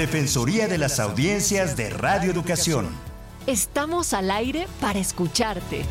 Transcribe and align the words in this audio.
Defensoría 0.00 0.66
de 0.66 0.78
las 0.78 0.98
Audiencias 0.98 1.76
de 1.76 1.90
Radio 1.90 2.30
Educación. 2.30 2.88
Estamos 3.46 4.14
al 4.14 4.30
aire 4.30 4.66
para 4.80 4.98
escucharte. 4.98 5.84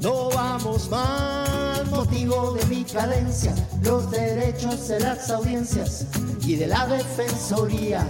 No 0.00 0.30
vamos 0.30 0.88
mal, 0.88 1.90
motivo 1.90 2.52
de 2.52 2.66
mi 2.66 2.84
cadencia, 2.84 3.52
los 3.82 4.08
derechos 4.12 4.86
de 4.86 5.00
las 5.00 5.28
audiencias 5.28 6.06
y 6.46 6.54
de 6.54 6.68
la 6.68 6.86
defensoría. 6.86 8.06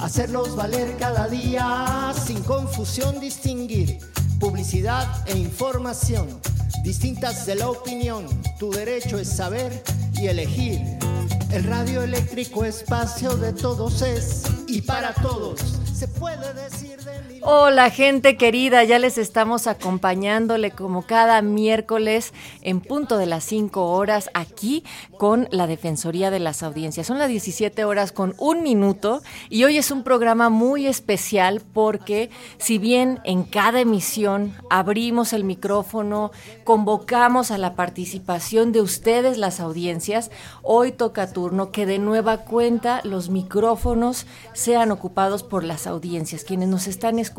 Hacerlos 0.00 0.56
valer 0.56 0.96
cada 0.98 1.28
día, 1.28 2.12
sin 2.26 2.42
confusión 2.42 3.20
distinguir 3.20 4.00
publicidad 4.42 5.06
e 5.28 5.38
información, 5.38 6.26
distintas 6.82 7.46
de 7.46 7.54
la 7.54 7.70
opinión. 7.70 8.26
Tu 8.58 8.72
derecho 8.72 9.16
es 9.16 9.28
saber 9.28 9.84
y 10.14 10.26
elegir. 10.26 10.80
El 11.52 11.62
radio 11.62 12.02
eléctrico 12.02 12.64
espacio 12.64 13.36
de 13.36 13.52
todos 13.52 14.02
es 14.02 14.42
y 14.66 14.82
para 14.82 15.14
todos 15.14 15.60
se 15.94 16.08
puede 16.08 16.52
decir. 16.54 17.01
Hola 17.44 17.90
gente 17.90 18.36
querida, 18.36 18.84
ya 18.84 19.00
les 19.00 19.18
estamos 19.18 19.66
acompañándole 19.66 20.70
como 20.70 21.02
cada 21.02 21.42
miércoles 21.42 22.32
en 22.60 22.80
punto 22.80 23.18
de 23.18 23.26
las 23.26 23.42
5 23.42 23.84
horas 23.84 24.30
aquí 24.32 24.84
con 25.18 25.48
la 25.50 25.66
Defensoría 25.66 26.30
de 26.30 26.38
las 26.38 26.62
Audiencias. 26.62 27.08
Son 27.08 27.18
las 27.18 27.28
17 27.28 27.84
horas 27.84 28.12
con 28.12 28.36
un 28.38 28.62
minuto 28.62 29.22
y 29.48 29.64
hoy 29.64 29.76
es 29.76 29.90
un 29.90 30.04
programa 30.04 30.50
muy 30.50 30.86
especial 30.86 31.60
porque 31.72 32.30
si 32.58 32.78
bien 32.78 33.18
en 33.24 33.42
cada 33.42 33.80
emisión 33.80 34.54
abrimos 34.70 35.32
el 35.32 35.42
micrófono, 35.42 36.30
convocamos 36.62 37.50
a 37.50 37.58
la 37.58 37.74
participación 37.74 38.70
de 38.70 38.82
ustedes 38.82 39.36
las 39.36 39.58
audiencias, 39.58 40.30
hoy 40.62 40.92
toca 40.92 41.32
turno 41.32 41.72
que 41.72 41.86
de 41.86 41.98
nueva 41.98 42.36
cuenta 42.44 43.00
los 43.02 43.30
micrófonos 43.30 44.26
sean 44.52 44.92
ocupados 44.92 45.42
por 45.42 45.64
las 45.64 45.88
audiencias, 45.88 46.44
quienes 46.44 46.68
nos 46.68 46.86
están 46.86 47.18
escuchando 47.18 47.31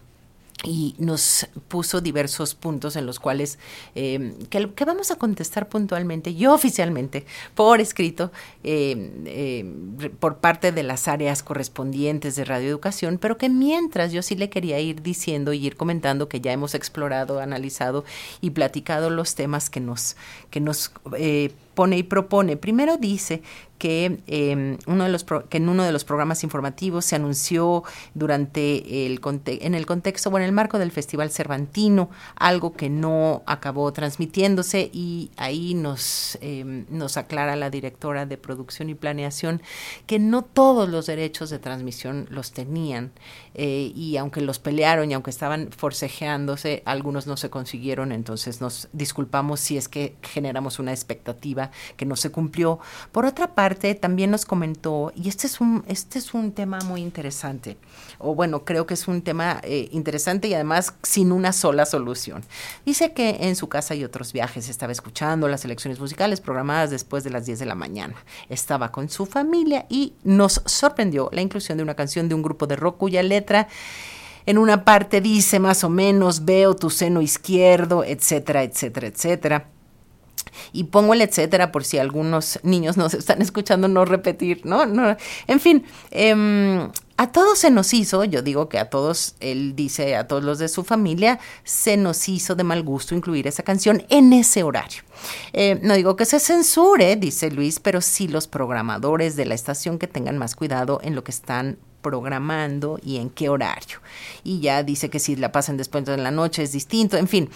y 0.64 0.94
nos 0.98 1.46
puso 1.68 2.00
diversos 2.00 2.54
puntos 2.54 2.96
en 2.96 3.06
los 3.06 3.18
cuales 3.18 3.58
eh, 3.94 4.34
que, 4.48 4.84
vamos 4.84 5.10
a 5.10 5.16
contestar 5.16 5.68
puntualmente, 5.68 6.34
yo 6.34 6.54
oficialmente, 6.54 7.26
por 7.54 7.80
escrito, 7.80 8.30
eh, 8.62 9.10
eh, 9.26 10.10
por 10.20 10.38
parte 10.38 10.72
de 10.72 10.82
las 10.82 11.08
áreas 11.08 11.42
correspondientes 11.42 12.36
de 12.36 12.44
radioeducación, 12.44 13.18
pero 13.18 13.38
que 13.38 13.48
mientras 13.48 14.12
yo 14.12 14.22
sí 14.22 14.36
le 14.36 14.50
quería 14.50 14.78
ir 14.78 15.02
diciendo 15.02 15.52
y 15.52 15.66
ir 15.66 15.76
comentando 15.76 16.28
que 16.28 16.40
ya 16.40 16.52
hemos 16.52 16.74
explorado, 16.74 17.40
analizado 17.40 18.04
y 18.40 18.50
platicado 18.50 19.10
los 19.10 19.34
temas 19.34 19.68
que 19.68 19.80
nos, 19.80 20.16
que 20.50 20.60
nos 20.60 20.92
pone 21.74 21.98
y 21.98 22.02
propone. 22.02 22.56
Primero 22.56 22.96
dice 22.96 23.42
que, 23.82 24.20
eh, 24.28 24.78
uno 24.86 25.02
de 25.02 25.10
los 25.10 25.24
que 25.24 25.56
en 25.56 25.68
uno 25.68 25.82
de 25.82 25.90
los 25.90 26.04
programas 26.04 26.44
informativos 26.44 27.04
se 27.04 27.16
anunció 27.16 27.82
durante 28.14 29.06
el 29.06 29.20
en 29.46 29.74
el 29.74 29.86
contexto, 29.86 30.30
bueno, 30.30 30.44
en 30.44 30.50
el 30.50 30.54
marco 30.54 30.78
del 30.78 30.92
Festival 30.92 31.32
Cervantino, 31.32 32.08
algo 32.36 32.74
que 32.74 32.88
no 32.88 33.42
acabó 33.44 33.92
transmitiéndose 33.92 34.88
y 34.92 35.32
ahí 35.36 35.74
nos, 35.74 36.38
eh, 36.42 36.84
nos 36.90 37.16
aclara 37.16 37.56
la 37.56 37.70
directora 37.70 38.24
de 38.24 38.36
producción 38.36 38.88
y 38.88 38.94
planeación 38.94 39.60
que 40.06 40.20
no 40.20 40.42
todos 40.42 40.88
los 40.88 41.06
derechos 41.06 41.50
de 41.50 41.58
transmisión 41.58 42.28
los 42.30 42.52
tenían 42.52 43.10
eh, 43.54 43.90
y 43.96 44.16
aunque 44.16 44.42
los 44.42 44.60
pelearon 44.60 45.10
y 45.10 45.14
aunque 45.14 45.30
estaban 45.30 45.72
forcejeándose, 45.72 46.84
algunos 46.86 47.26
no 47.26 47.36
se 47.36 47.50
consiguieron, 47.50 48.12
entonces 48.12 48.60
nos 48.60 48.88
disculpamos 48.92 49.58
si 49.58 49.76
es 49.76 49.88
que 49.88 50.14
generamos 50.22 50.78
una 50.78 50.92
expectativa 50.92 51.72
que 51.96 52.06
no 52.06 52.14
se 52.14 52.30
cumplió. 52.30 52.78
Por 53.10 53.26
otra 53.26 53.56
parte, 53.56 53.71
también 53.74 54.30
nos 54.30 54.46
comentó, 54.46 55.12
y 55.14 55.28
este 55.28 55.46
es 55.46 55.60
un, 55.60 55.84
este 55.86 56.18
es 56.18 56.34
un 56.34 56.52
tema 56.52 56.78
muy 56.80 57.00
interesante, 57.00 57.76
o 58.18 58.34
bueno, 58.34 58.64
creo 58.64 58.86
que 58.86 58.94
es 58.94 59.08
un 59.08 59.22
tema 59.22 59.60
eh, 59.62 59.88
interesante 59.92 60.48
y 60.48 60.54
además 60.54 60.94
sin 61.02 61.32
una 61.32 61.52
sola 61.52 61.86
solución. 61.86 62.42
Dice 62.84 63.12
que 63.12 63.38
en 63.48 63.56
su 63.56 63.68
casa 63.68 63.94
y 63.94 64.04
otros 64.04 64.32
viajes 64.32 64.68
estaba 64.68 64.92
escuchando 64.92 65.48
las 65.48 65.64
elecciones 65.64 66.00
musicales 66.00 66.40
programadas 66.40 66.90
después 66.90 67.24
de 67.24 67.30
las 67.30 67.46
10 67.46 67.58
de 67.58 67.66
la 67.66 67.74
mañana. 67.74 68.14
Estaba 68.48 68.92
con 68.92 69.08
su 69.08 69.26
familia 69.26 69.86
y 69.88 70.14
nos 70.24 70.62
sorprendió 70.66 71.28
la 71.32 71.40
inclusión 71.40 71.78
de 71.78 71.84
una 71.84 71.94
canción 71.94 72.28
de 72.28 72.34
un 72.34 72.42
grupo 72.42 72.66
de 72.66 72.76
rock 72.76 72.98
cuya 72.98 73.22
letra 73.22 73.68
en 74.46 74.58
una 74.58 74.84
parte 74.84 75.20
dice 75.20 75.60
más 75.60 75.84
o 75.84 75.88
menos, 75.88 76.44
veo 76.44 76.74
tu 76.74 76.90
seno 76.90 77.22
izquierdo, 77.22 78.04
etcétera, 78.04 78.64
etcétera, 78.64 79.06
etcétera. 79.06 79.68
Y 80.72 80.84
pongo 80.84 81.14
el 81.14 81.22
etcétera 81.22 81.72
por 81.72 81.84
si 81.84 81.98
algunos 81.98 82.60
niños 82.62 82.96
nos 82.96 83.14
están 83.14 83.42
escuchando 83.42 83.88
no 83.88 84.04
repetir, 84.04 84.64
¿no? 84.64 84.86
no 84.86 85.16
en 85.46 85.60
fin, 85.60 85.84
eh, 86.10 86.88
a 87.22 87.30
todos 87.30 87.60
se 87.60 87.70
nos 87.70 87.94
hizo, 87.94 88.24
yo 88.24 88.42
digo 88.42 88.68
que 88.68 88.80
a 88.80 88.90
todos, 88.90 89.36
él 89.38 89.76
dice 89.76 90.16
a 90.16 90.26
todos 90.26 90.42
los 90.42 90.58
de 90.58 90.68
su 90.68 90.82
familia, 90.82 91.38
se 91.62 91.96
nos 91.96 92.28
hizo 92.28 92.56
de 92.56 92.64
mal 92.64 92.82
gusto 92.82 93.14
incluir 93.14 93.46
esa 93.46 93.62
canción 93.62 94.04
en 94.08 94.32
ese 94.32 94.64
horario. 94.64 95.02
Eh, 95.52 95.78
no 95.82 95.94
digo 95.94 96.16
que 96.16 96.24
se 96.24 96.40
censure, 96.40 97.14
dice 97.14 97.50
Luis, 97.50 97.78
pero 97.78 98.00
sí 98.00 98.26
los 98.26 98.48
programadores 98.48 99.36
de 99.36 99.44
la 99.44 99.54
estación 99.54 99.98
que 99.98 100.08
tengan 100.08 100.36
más 100.36 100.56
cuidado 100.56 100.98
en 101.02 101.14
lo 101.14 101.22
que 101.22 101.30
están 101.30 101.78
programando 102.02 102.98
y 103.02 103.16
en 103.16 103.30
qué 103.30 103.48
horario. 103.48 104.00
Y 104.44 104.60
ya 104.60 104.82
dice 104.82 105.08
que 105.08 105.18
si 105.18 105.36
la 105.36 105.52
pasan 105.52 105.76
después 105.76 106.04
de 106.04 106.16
la 106.16 106.30
noche 106.30 106.62
es 106.62 106.72
distinto. 106.72 107.16
En 107.16 107.28
fin, 107.28 107.48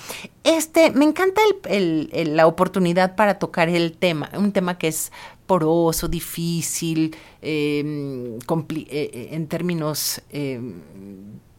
este, 0.45 0.91
me 0.93 1.05
encanta 1.05 1.43
la 1.69 2.47
oportunidad 2.47 3.17
para 3.17 3.39
tocar 3.39 3.69
el 3.69 3.93
tema, 3.93 4.31
un 4.35 4.53
tema 4.53 4.79
que 4.79 4.89
es 4.89 5.13
poroso, 5.47 6.09
difícil, 6.09 7.15
em, 7.43 8.37
eh, 8.37 8.41
eh, 8.89 9.29
en 9.33 9.47
términos 9.47 10.21
em, 10.31 10.81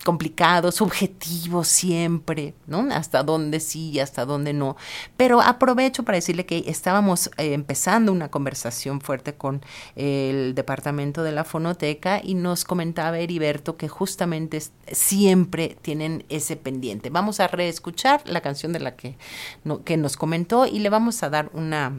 complicado, 0.07 0.71
subjetivo 0.71 1.65
siempre, 1.65 2.53
¿no? 2.65 2.87
Hasta 2.93 3.23
dónde 3.23 3.59
sí 3.59 3.89
y 3.89 3.99
hasta 3.99 4.23
dónde 4.23 4.53
no. 4.53 4.77
Pero 5.17 5.41
aprovecho 5.41 6.03
para 6.03 6.15
decirle 6.15 6.45
que 6.45 6.63
estábamos 6.67 7.29
eh, 7.35 7.51
empezando 7.51 8.13
una 8.13 8.31
conversación 8.31 9.01
fuerte 9.01 9.33
con 9.33 9.61
el 9.97 10.55
departamento 10.55 11.23
de 11.23 11.33
la 11.33 11.43
fonoteca 11.43 12.21
y 12.23 12.35
nos 12.35 12.63
comentaba 12.63 13.19
Heriberto 13.19 13.75
que 13.75 13.89
justamente 13.89 14.63
siempre 14.89 15.77
tienen 15.81 16.23
ese 16.29 16.55
pendiente. 16.55 17.09
Vamos 17.09 17.41
a 17.41 17.47
reescuchar 17.47 18.21
la 18.23 18.39
canción 18.39 18.71
de 18.71 18.79
la 18.79 18.95
que, 18.95 19.17
que 19.83 19.97
nos 19.97 20.15
comentó 20.15 20.67
y 20.67 20.79
le 20.79 20.89
vamos 20.89 21.21
a 21.21 21.29
dar 21.29 21.49
una 21.53 21.91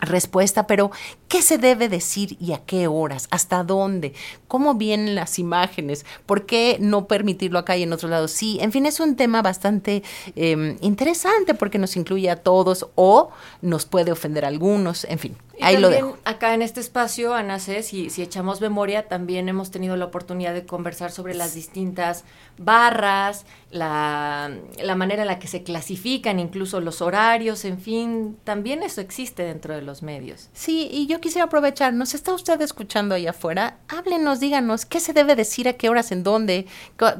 respuesta, 0.00 0.66
pero 0.66 0.90
¿qué 1.28 1.42
se 1.42 1.58
debe 1.58 1.88
decir 1.88 2.36
y 2.40 2.52
a 2.52 2.58
qué 2.58 2.86
horas? 2.86 3.28
¿Hasta 3.30 3.64
dónde? 3.64 4.14
¿Cómo 4.48 4.74
vienen 4.74 5.14
las 5.14 5.38
imágenes? 5.38 6.04
¿Por 6.26 6.46
qué 6.46 6.78
no 6.80 7.06
permitirlo 7.06 7.58
acá 7.58 7.76
y 7.76 7.82
en 7.82 7.92
otros 7.92 8.10
lados? 8.10 8.30
Sí, 8.30 8.58
en 8.60 8.72
fin, 8.72 8.86
es 8.86 9.00
un 9.00 9.16
tema 9.16 9.42
bastante 9.42 10.02
em, 10.36 10.76
interesante 10.80 11.54
porque 11.54 11.78
nos 11.78 11.96
incluye 11.96 12.30
a 12.30 12.36
todos 12.36 12.88
o 12.94 13.30
nos 13.62 13.86
puede 13.86 14.12
ofender 14.12 14.44
a 14.44 14.48
algunos, 14.48 15.04
en 15.04 15.18
fin. 15.18 15.36
Ahí 15.62 15.76
lo 15.76 15.90
dejo. 15.90 16.18
Acá 16.24 16.54
en 16.54 16.62
este 16.62 16.80
espacio, 16.80 17.34
Ana 17.34 17.58
C, 17.58 17.82
si, 17.82 18.10
si 18.10 18.22
echamos 18.22 18.60
memoria, 18.60 19.08
también 19.08 19.48
hemos 19.48 19.70
tenido 19.70 19.96
la 19.96 20.06
oportunidad 20.06 20.54
de 20.54 20.66
conversar 20.66 21.10
sobre 21.10 21.34
las 21.34 21.54
distintas 21.54 22.24
barras, 22.58 23.46
la, 23.70 24.50
la, 24.82 24.94
manera 24.96 25.22
en 25.22 25.28
la 25.28 25.38
que 25.38 25.48
se 25.48 25.62
clasifican, 25.62 26.38
incluso 26.38 26.80
los 26.80 27.00
horarios, 27.00 27.64
en 27.64 27.80
fin, 27.80 28.36
también 28.44 28.82
eso 28.82 29.00
existe 29.00 29.44
dentro 29.44 29.74
de 29.74 29.82
los 29.82 30.02
medios. 30.02 30.50
Sí, 30.52 30.88
y 30.90 31.06
yo 31.06 31.20
quisiera 31.20 31.46
aprovechar, 31.46 31.94
¿nos 31.94 32.14
está 32.14 32.34
usted 32.34 32.60
escuchando 32.60 33.14
ahí 33.14 33.26
afuera? 33.26 33.78
Háblenos, 33.88 34.40
díganos, 34.40 34.84
¿qué 34.84 35.00
se 35.00 35.12
debe 35.12 35.36
decir 35.36 35.68
a 35.68 35.74
qué 35.74 35.88
horas, 35.88 36.12
en 36.12 36.22
dónde? 36.22 36.66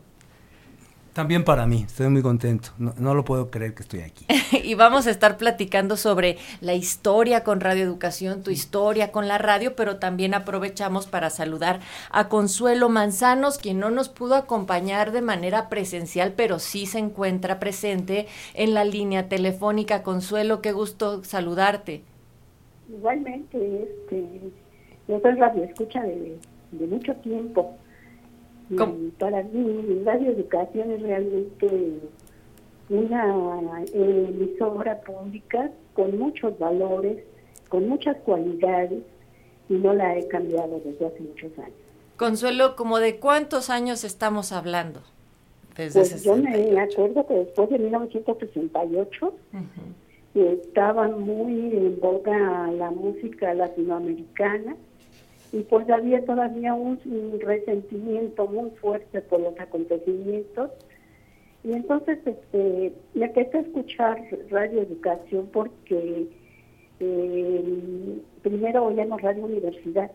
También 1.14 1.44
para 1.44 1.64
mí, 1.64 1.84
estoy 1.86 2.08
muy 2.08 2.22
contento. 2.22 2.70
No, 2.76 3.14
lo 3.14 3.24
puedo 3.24 3.48
creer 3.48 3.72
que 3.72 3.84
estoy 3.84 4.00
aquí. 4.00 4.26
y 4.64 4.74
vamos 4.74 5.06
a 5.06 5.12
estar 5.12 5.36
platicando 5.36 5.96
sobre 5.96 6.38
la 6.60 6.74
historia 6.74 7.44
con 7.44 7.60
Radio 7.60 7.84
Educación, 7.84 8.42
tu 8.42 8.50
historia 8.50 9.12
con 9.12 9.28
la 9.28 9.38
radio, 9.38 9.76
pero 9.76 9.98
también 9.98 10.34
aprovechamos 10.34 11.06
para 11.06 11.30
saludar 11.30 11.78
a 12.10 12.28
Consuelo 12.28 12.88
Manzanos, 12.88 13.58
quien 13.58 13.78
no 13.78 13.90
nos 13.90 14.08
pudo 14.08 14.34
acompañar 14.34 15.12
de 15.12 15.22
manera 15.22 15.68
presencial, 15.68 16.32
pero 16.36 16.58
sí 16.58 16.84
se 16.84 16.98
encuentra 16.98 17.60
presente 17.60 18.26
en 18.54 18.74
la 18.74 18.84
línea 18.84 19.28
telefónica. 19.28 20.02
Consuelo, 20.02 20.60
qué 20.62 20.72
gusto 20.72 21.22
saludarte. 21.22 22.02
Igualmente, 22.88 23.84
este, 23.84 24.50
yo 25.06 25.20
soy 25.20 25.34
radio 25.34 25.62
escucha 25.62 26.02
de, 26.02 26.38
de 26.72 26.86
mucho 26.88 27.14
tiempo 27.16 27.78
para 29.18 29.42
mí, 29.42 30.02
Radio 30.04 30.32
Educación 30.32 30.90
es 30.90 31.02
realmente 31.02 32.00
una 32.88 33.84
emisora 33.92 35.00
pública 35.00 35.70
con 35.94 36.18
muchos 36.18 36.58
valores, 36.58 37.24
con 37.68 37.88
muchas 37.88 38.16
cualidades, 38.18 39.02
y 39.68 39.74
no 39.74 39.94
la 39.94 40.16
he 40.18 40.28
cambiado 40.28 40.80
desde 40.84 41.06
hace 41.06 41.20
muchos 41.20 41.58
años. 41.58 41.76
Consuelo, 42.16 42.76
¿como 42.76 42.98
de 42.98 43.18
cuántos 43.18 43.70
años 43.70 44.04
estamos 44.04 44.52
hablando? 44.52 45.00
pues 45.74 46.22
yo 46.22 46.36
me 46.36 46.78
acuerdo 46.78 47.26
que 47.26 47.34
después 47.34 47.68
de 47.70 47.78
1968 47.80 49.34
estaba 50.34 51.08
muy 51.08 51.76
en 51.76 51.98
boga 52.00 52.70
la 52.72 52.90
música 52.90 53.54
latinoamericana 53.54 54.76
y 55.54 55.62
pues 55.62 55.88
había 55.88 56.24
todavía 56.24 56.74
un, 56.74 56.98
resentimiento 57.38 58.46
muy 58.48 58.70
fuerte 58.70 59.20
por 59.20 59.38
los 59.38 59.58
acontecimientos 59.60 60.72
y 61.62 61.72
entonces 61.72 62.18
este, 62.26 62.92
me 63.14 63.26
empecé 63.26 63.58
a 63.58 63.60
escuchar 63.60 64.20
Radio 64.50 64.82
Educación 64.82 65.48
porque 65.52 66.26
eh, 66.98 68.18
primero 68.42 68.84
oíamos 68.84 69.22
Radio 69.22 69.44
Universidad, 69.44 70.10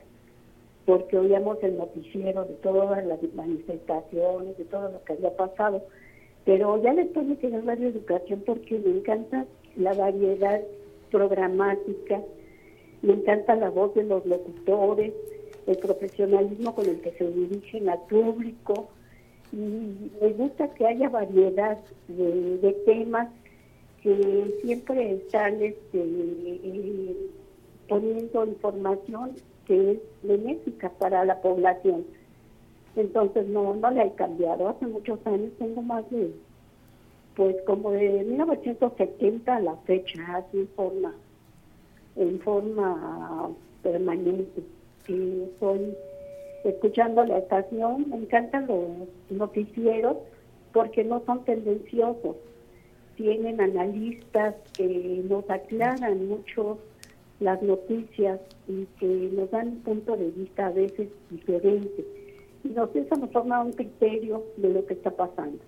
porque 0.86 1.18
oíamos 1.18 1.58
el 1.64 1.78
noticiero 1.78 2.44
de 2.44 2.56
todas 2.56 3.06
las 3.06 3.20
manifestaciones, 3.34 4.58
de 4.58 4.66
todo 4.66 4.92
lo 4.92 5.04
que 5.06 5.14
había 5.14 5.36
pasado. 5.38 5.82
Pero 6.44 6.84
ya 6.84 6.94
después 6.94 7.26
me 7.26 7.38
quedé 7.38 7.62
Radio 7.62 7.88
Educación 7.88 8.44
porque 8.46 8.78
me 8.78 8.98
encanta 8.98 9.46
la 9.78 9.94
variedad 9.94 10.62
programática, 11.12 12.22
me 13.02 13.14
encanta 13.14 13.56
la 13.56 13.70
voz 13.70 13.94
de 13.96 14.04
los 14.04 14.26
locutores, 14.26 15.14
el 15.68 15.78
profesionalismo 15.78 16.76
con 16.76 16.86
el 16.86 17.00
que 17.02 17.12
se 17.12 17.30
dirigen 17.32 17.90
al 17.90 18.02
público 18.10 18.90
y 19.52 20.12
me 20.22 20.34
gusta 20.34 20.74
que 20.74 20.86
haya 20.86 21.10
variedad 21.10 21.78
de, 22.08 22.76
temas 22.86 23.30
que 24.02 24.60
siempre 24.62 25.14
están 25.14 25.62
este, 25.62 26.00
eh, 26.00 27.16
poniendo 27.88 28.46
información 28.46 29.32
que 29.66 29.92
es 29.92 30.00
benéfica 30.24 30.90
para 30.90 31.26
la 31.26 31.42
población. 31.42 32.06
Entonces 32.96 33.48
no, 33.48 33.76
no 33.76 33.92
le 33.92 34.04
he 34.04 34.12
cambiado. 34.14 34.70
Hace 34.70 34.88
muchos 34.88 35.20
años, 35.26 35.52
tengo 35.58 35.82
más 35.82 36.10
de, 36.10 36.32
pues 37.36 37.56
como 37.66 37.92
de 37.92 38.24
1970 38.24 39.56
a 39.56 39.60
la 39.60 39.76
fecha, 39.78 40.20
así 40.36 40.68
forma, 40.76 41.14
en 42.20 42.40
forma 42.42 43.50
permanente 43.82 44.62
estoy 45.08 45.96
escuchando 46.64 47.24
la 47.26 47.40
estación, 47.40 48.10
me 48.10 48.18
encantan 48.18 48.68
los 48.68 49.08
noticieros 49.30 50.18
porque 50.74 51.04
no 51.04 51.24
son 51.26 51.44
tendenciosos, 51.46 52.36
tienen 53.16 53.60
analistas 53.60 54.56
que 54.78 55.24
nos 55.28 55.50
aclaran 55.50 56.28
mucho 56.28 56.78
las 57.40 57.62
noticias 57.62 58.40
y 58.68 58.86
que 59.00 59.30
nos 59.34 59.50
dan 59.52 59.70
un 59.70 59.80
punto 59.80 60.18
de 60.18 60.30
vista 60.32 60.68
a 60.68 60.72
veces 60.72 61.10
diferente. 61.30 62.06
Y 62.64 62.70
nos, 62.70 62.94
eso 62.96 63.16
nos 63.16 63.32
forma 63.32 63.62
un 63.62 63.72
criterio 63.72 64.44
de 64.58 64.70
lo 64.70 64.86
que 64.86 64.94
está 64.94 65.12
pasando. 65.12 65.60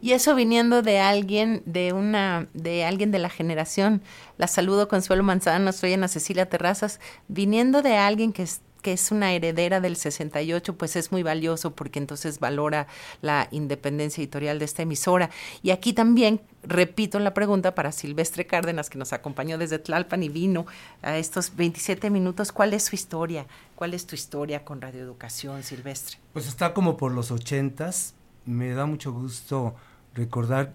Y 0.00 0.12
eso 0.12 0.34
viniendo 0.34 0.82
de 0.82 1.00
alguien, 1.00 1.62
de 1.66 1.92
una, 1.92 2.48
de 2.54 2.84
alguien 2.84 3.10
de 3.10 3.18
la 3.18 3.30
generación, 3.30 4.02
la 4.36 4.46
saludo 4.46 4.88
Consuelo 4.88 5.22
Manzano, 5.22 5.72
soy 5.72 5.92
Ana 5.92 6.08
Cecilia 6.08 6.48
Terrazas, 6.48 7.00
viniendo 7.28 7.82
de 7.82 7.96
alguien 7.96 8.32
que 8.32 8.42
es 8.42 8.60
que 8.82 8.92
es 8.92 9.10
una 9.10 9.32
heredera 9.32 9.80
del 9.80 9.96
68, 9.96 10.76
pues 10.76 10.96
es 10.96 11.12
muy 11.12 11.22
valioso 11.22 11.74
porque 11.74 11.98
entonces 11.98 12.38
valora 12.38 12.86
la 13.22 13.48
independencia 13.50 14.22
editorial 14.22 14.58
de 14.58 14.64
esta 14.64 14.82
emisora. 14.82 15.30
Y 15.62 15.70
aquí 15.70 15.92
también 15.92 16.40
repito 16.62 17.18
la 17.18 17.34
pregunta 17.34 17.74
para 17.74 17.92
Silvestre 17.92 18.46
Cárdenas, 18.46 18.90
que 18.90 18.98
nos 18.98 19.12
acompañó 19.12 19.58
desde 19.58 19.78
Tlalpan 19.78 20.22
y 20.22 20.28
vino 20.28 20.66
a 21.02 21.16
estos 21.18 21.56
27 21.56 22.10
minutos. 22.10 22.52
¿Cuál 22.52 22.74
es 22.74 22.84
su 22.84 22.94
historia? 22.94 23.46
¿Cuál 23.74 23.94
es 23.94 24.06
tu 24.06 24.14
historia 24.14 24.64
con 24.64 24.80
Radio 24.80 25.02
Educación, 25.02 25.62
Silvestre? 25.62 26.18
Pues 26.32 26.46
está 26.46 26.74
como 26.74 26.96
por 26.96 27.12
los 27.12 27.30
ochentas. 27.30 28.14
Me 28.44 28.70
da 28.70 28.86
mucho 28.86 29.12
gusto 29.12 29.74
recordar, 30.14 30.74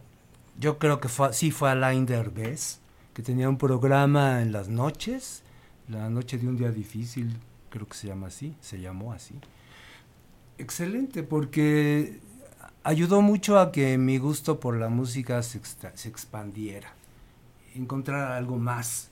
yo 0.60 0.78
creo 0.78 1.00
que 1.00 1.08
fue, 1.08 1.34
sí 1.34 1.52
fue 1.52 1.70
Alain 1.70 2.06
Derbez, 2.06 2.80
que 3.14 3.22
tenía 3.22 3.50
un 3.50 3.58
programa 3.58 4.42
en 4.42 4.52
las 4.52 4.70
noches, 4.70 5.44
la 5.88 6.10
noche 6.10 6.38
de 6.38 6.48
un 6.48 6.58
día 6.58 6.72
difícil, 6.72 7.36
creo 7.70 7.88
que 7.88 7.96
se 7.96 8.08
llama 8.08 8.28
así, 8.28 8.56
se 8.62 8.80
llamó 8.80 9.14
así. 9.14 9.36
Excelente, 10.58 11.24
porque 11.24 12.20
ayudó 12.84 13.22
mucho 13.22 13.60
a 13.60 13.72
que 13.72 13.98
mi 13.98 14.18
gusto 14.18 14.60
por 14.60 14.78
la 14.78 14.90
música 14.90 15.42
se, 15.44 15.60
se 15.94 16.10
expandiera, 16.10 16.94
encontrar 17.76 18.32
algo 18.32 18.58
más. 18.58 19.10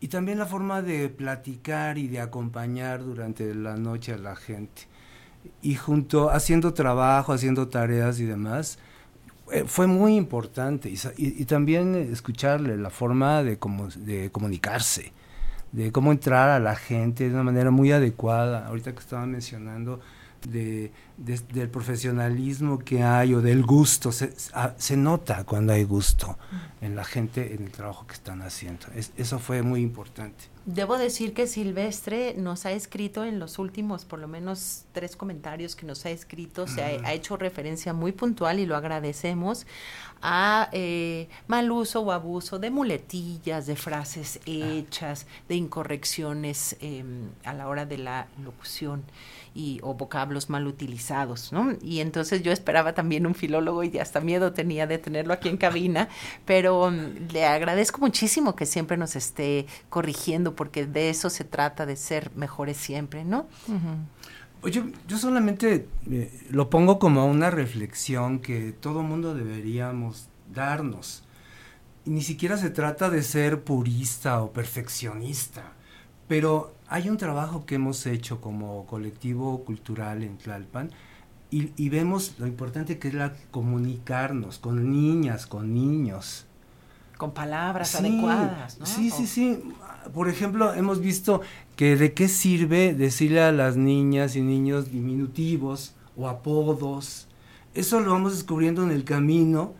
Y 0.00 0.08
también 0.08 0.38
la 0.38 0.46
forma 0.46 0.80
de 0.80 1.08
platicar 1.10 1.98
y 1.98 2.08
de 2.08 2.20
acompañar 2.20 3.04
durante 3.04 3.54
la 3.54 3.76
noche 3.76 4.14
a 4.14 4.18
la 4.18 4.34
gente. 4.34 4.82
Y 5.62 5.74
junto, 5.74 6.30
haciendo 6.30 6.72
trabajo, 6.72 7.32
haciendo 7.32 7.68
tareas 7.68 8.18
y 8.18 8.24
demás, 8.24 8.78
fue 9.66 9.86
muy 9.86 10.16
importante 10.16 10.92
y, 11.16 11.44
también 11.44 11.94
escucharle 11.94 12.76
la 12.76 12.90
forma 12.90 13.42
de, 13.42 13.58
como, 13.58 13.88
de 13.88 14.30
comunicarse. 14.30 15.12
de 15.72 15.92
cómo 15.92 16.10
entrar 16.10 16.50
a 16.50 16.58
la 16.58 16.74
gente 16.74 17.28
de 17.28 17.34
una 17.34 17.44
manera 17.44 17.70
muy 17.70 17.92
adecuada. 17.92 18.66
Ahorita 18.66 18.92
que 18.92 18.98
estaba 18.98 19.26
mencionando 19.26 20.00
de, 20.48 20.92
del 21.16 21.68
profesionalismo 21.68 22.78
que 22.78 23.02
hay 23.02 23.34
o 23.34 23.40
del 23.40 23.62
gusto, 23.64 24.12
se, 24.12 24.32
se, 24.76 24.96
nota 24.96 25.44
cuando 25.44 25.72
hay 25.72 25.84
gusto 25.84 26.38
en 26.80 26.96
la 26.96 27.04
gente, 27.04 27.54
en 27.54 27.64
el 27.64 27.70
trabajo 27.70 28.06
que 28.06 28.14
están 28.14 28.42
haciendo. 28.42 28.86
eso 28.94 29.38
fue 29.38 29.62
muy 29.62 29.80
importante. 29.80 30.44
Debo 30.72 30.98
decir 30.98 31.34
que 31.34 31.48
Silvestre 31.48 32.34
nos 32.36 32.64
ha 32.64 32.70
escrito 32.70 33.24
en 33.24 33.40
los 33.40 33.58
últimos, 33.58 34.04
por 34.04 34.20
lo 34.20 34.28
menos 34.28 34.84
tres 34.92 35.16
comentarios 35.16 35.74
que 35.74 35.84
nos 35.84 36.06
ha 36.06 36.10
escrito, 36.10 36.68
se 36.68 36.80
ha, 36.80 37.12
hecho 37.12 37.36
referencia 37.36 37.92
muy 37.92 38.12
puntual 38.12 38.60
y 38.60 38.66
lo 38.66 38.76
agradecemos 38.76 39.66
a 40.22 40.68
eh, 40.70 41.28
mal 41.48 41.72
uso 41.72 42.02
o 42.02 42.12
abuso 42.12 42.60
de 42.60 42.70
muletillas, 42.70 43.66
de 43.66 43.74
frases 43.74 44.38
ah. 44.38 44.42
hechas, 44.46 45.26
de 45.48 45.56
incorrecciones 45.56 46.76
em, 46.80 47.30
a 47.44 47.52
la 47.52 47.66
hora 47.66 47.84
de 47.84 47.98
la 47.98 48.28
locución 48.44 49.02
y, 49.54 49.80
o 49.82 49.94
vocablos 49.94 50.50
mal 50.50 50.66
utilizados, 50.66 51.52
¿no? 51.52 51.72
Y 51.82 52.00
entonces 52.00 52.42
yo 52.42 52.52
esperaba 52.52 52.92
también 52.92 53.26
un 53.26 53.34
filólogo 53.34 53.82
y 53.82 53.98
hasta 53.98 54.20
miedo 54.20 54.52
tenía 54.52 54.86
de 54.86 54.98
tenerlo 54.98 55.32
aquí 55.32 55.48
en 55.48 55.56
cabina, 55.56 56.08
pero 56.44 56.90
mm, 56.90 57.32
le 57.32 57.46
agradezco 57.46 57.98
muchísimo 57.98 58.54
que 58.54 58.66
siempre 58.66 58.96
nos 58.96 59.16
esté 59.16 59.66
corrigiendo 59.88 60.54
porque 60.60 60.84
de 60.84 61.08
eso 61.08 61.30
se 61.30 61.44
trata, 61.44 61.86
de 61.86 61.96
ser 61.96 62.32
mejores 62.36 62.76
siempre, 62.76 63.24
¿no? 63.24 63.46
Oye, 64.60 64.92
yo 65.08 65.16
solamente 65.16 65.88
eh, 66.10 66.38
lo 66.50 66.68
pongo 66.68 66.98
como 66.98 67.24
una 67.24 67.50
reflexión 67.50 68.40
que 68.40 68.72
todo 68.72 69.02
mundo 69.02 69.34
deberíamos 69.34 70.28
darnos. 70.52 71.24
Y 72.04 72.10
ni 72.10 72.20
siquiera 72.20 72.58
se 72.58 72.68
trata 72.68 73.08
de 73.08 73.22
ser 73.22 73.64
purista 73.64 74.42
o 74.42 74.52
perfeccionista, 74.52 75.62
pero 76.28 76.74
hay 76.88 77.08
un 77.08 77.16
trabajo 77.16 77.64
que 77.64 77.76
hemos 77.76 78.04
hecho 78.04 78.42
como 78.42 78.84
colectivo 78.84 79.64
cultural 79.64 80.22
en 80.22 80.36
Tlalpan 80.36 80.90
y, 81.50 81.88
vemos 81.88 82.34
lo 82.38 82.46
importante 82.46 82.98
que 82.98 83.08
es 83.08 83.14
la 83.14 83.32
comunicarnos 83.50 84.58
con 84.58 84.90
niñas, 84.90 85.46
con 85.46 85.72
niños. 85.72 86.44
Con 87.20 87.32
palabras 87.32 87.94
adecuadas, 87.96 88.78
¿no? 88.78 88.86
Sí, 88.86 89.10
sí, 89.10 89.26
sí. 89.26 89.62
Por 90.14 90.30
ejemplo, 90.30 90.72
hemos 90.72 91.02
visto 91.02 91.42
que 91.76 91.94
de 91.94 92.14
qué 92.14 92.28
sirve 92.28 92.94
decirle 92.94 93.42
a 93.42 93.52
las 93.52 93.76
niñas 93.76 94.36
y 94.36 94.40
niños 94.40 94.90
diminutivos 94.90 95.94
o 96.16 96.28
apodos. 96.30 97.28
Eso 97.74 98.00
lo 98.00 98.12
vamos 98.12 98.32
descubriendo 98.32 98.82
en 98.84 98.90
el 98.90 99.04
camino 99.04 99.74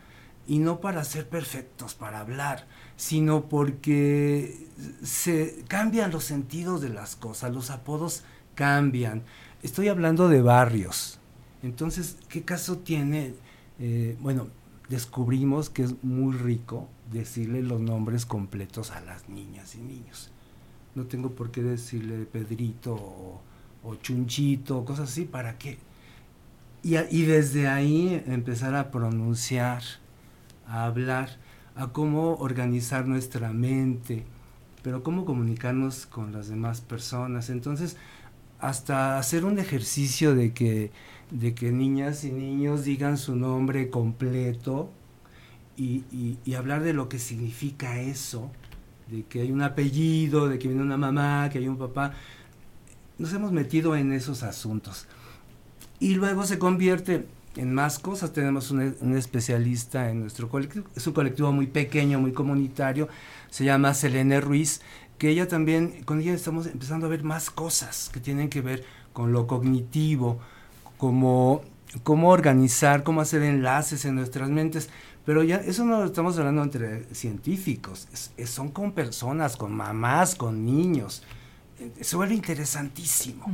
y 0.47 0.59
no 0.59 0.81
para 0.81 1.03
ser 1.03 1.31
perfectos, 1.31 1.95
para 1.95 2.21
hablar, 2.21 2.67
sino 2.99 3.49
porque 3.49 4.69
se 5.03 5.65
cambian 5.67 6.11
los 6.11 6.25
sentidos 6.25 6.83
de 6.83 6.91
las 6.91 7.17
cosas, 7.17 7.55
los 7.55 7.71
apodos 7.71 8.23
cambian. 8.55 9.23
Estoy 9.63 9.89
hablando 9.89 10.29
de 10.29 10.43
barrios. 10.43 11.19
Entonces, 11.63 12.19
¿qué 12.29 12.43
caso 12.43 12.77
tiene? 12.77 13.33
Eh, 13.79 14.19
bueno, 14.21 14.49
descubrimos 14.91 15.71
que 15.71 15.85
es 15.85 16.03
muy 16.03 16.37
rico 16.37 16.89
decirle 17.13 17.63
los 17.63 17.81
nombres 17.81 18.27
completos 18.27 18.91
a 18.91 19.01
las 19.01 19.29
niñas 19.29 19.77
y 19.77 19.79
niños. 19.79 20.31
No 20.97 21.05
tengo 21.05 21.31
por 21.31 21.53
qué 21.53 21.63
decirle 21.63 22.27
Pedrito 22.27 22.95
o, 22.95 23.41
Chunchito, 24.03 24.85
cosas 24.85 25.09
así, 25.09 25.25
¿para 25.25 25.57
qué? 25.57 25.79
Y, 26.83 26.97
y 26.97 27.23
desde 27.23 27.69
ahí 27.69 28.23
empezar 28.27 28.75
a 28.75 28.91
pronunciar, 28.91 29.83
a 30.67 30.85
hablar 30.85 31.39
a 31.77 31.93
cómo 31.93 32.35
organizar 32.35 33.07
nuestra 33.07 33.53
mente, 33.53 34.25
pero 34.83 35.05
cómo 35.05 35.25
comunicarnos 35.25 36.07
con 36.07 36.33
las 36.33 36.49
demás 36.49 36.81
personas. 36.81 37.49
Entonces, 37.49 37.97
hasta 38.59 39.19
hacer 39.19 39.45
un 39.45 39.61
ejercicio 39.61 40.35
de 40.35 40.53
que, 40.53 40.91
de 41.31 41.55
que 41.55 41.71
niñas 41.73 42.25
y 42.25 42.33
niños 42.33 42.85
digan 42.85 43.17
su 43.17 43.37
nombre 43.37 43.91
completo 43.91 44.91
y, 45.77 46.55
hablar 46.55 46.83
de 46.83 46.93
lo 46.93 47.09
que 47.09 47.19
significa 47.19 48.01
eso, 48.01 48.51
de 49.09 49.23
que 49.25 49.41
hay 49.41 49.51
un 49.51 49.63
apellido, 49.63 50.49
de 50.49 50.59
que 50.59 50.69
viene 50.69 50.83
una 50.83 50.99
mamá, 50.99 51.49
que 51.51 51.59
hay 51.59 51.69
un 51.69 51.79
papá. 51.79 52.13
Nos 53.19 53.33
hemos 53.33 53.51
metido 53.51 53.97
en 53.97 54.13
esos 54.13 54.43
asuntos. 54.43 55.07
Y 55.99 56.15
luego 56.15 56.45
se 56.45 56.59
convierte 56.59 57.27
en 57.57 57.73
más 57.73 57.99
cosas. 57.99 58.33
Tenemos 58.33 58.71
un, 58.71 59.17
especialista 59.17 60.11
en 60.11 60.21
nuestro 60.21 60.51
colectivo, 60.51 60.87
es 60.95 61.07
un 61.07 61.15
colectivo 61.15 61.51
muy 61.51 61.67
pequeño, 61.67 62.21
muy 62.21 62.33
comunitario, 62.33 63.09
se 63.49 63.65
llama 63.65 63.95
Selene 63.95 64.41
Ruiz, 64.41 64.83
que 65.17 65.31
ella 65.31 65.49
también, 65.49 66.03
con 66.05 66.21
ella 66.21 66.35
estamos 66.35 66.67
empezando 66.67 67.07
a 67.07 67.11
ver 67.11 67.25
más 67.25 67.51
cosas 67.51 68.11
que 68.13 68.21
tienen 68.21 68.49
que 68.49 68.61
ver 68.61 68.85
con 69.13 69.33
lo 69.33 69.47
cognitivo, 69.47 70.41
como 71.01 71.63
cómo 72.05 72.29
organizar, 72.29 73.03
cómo 73.03 73.23
hacer 73.23 73.43
enlaces 73.43 74.05
en 74.05 74.15
nuestras 74.15 74.51
mentes. 74.51 74.91
Pero 75.25 75.43
ya 75.43 75.57
eso 75.57 75.85
no 75.85 75.99
lo 75.99 76.05
estamos 76.05 76.39
hablando 76.39 76.63
entre 76.63 77.13
científicos, 77.15 78.09
son 78.45 78.69
con 78.69 78.93
personas, 78.93 79.57
con 79.57 79.73
mamás, 79.73 80.35
con 80.35 80.65
niños 80.65 81.23
se 82.01 82.17
vuelve 82.17 82.35
interesantísimo. 82.35 83.47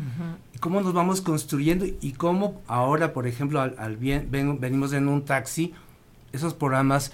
Cómo 0.60 0.80
nos 0.80 0.92
vamos 0.92 1.20
construyendo 1.20 1.86
y 1.86 2.12
cómo 2.12 2.60
ahora, 2.66 3.12
por 3.12 3.26
ejemplo, 3.26 3.60
al, 3.60 3.96
bien, 3.96 4.28
venimos 4.30 4.92
en 4.92 5.08
un 5.08 5.24
taxi, 5.24 5.74
esos 6.32 6.54
programas 6.54 7.12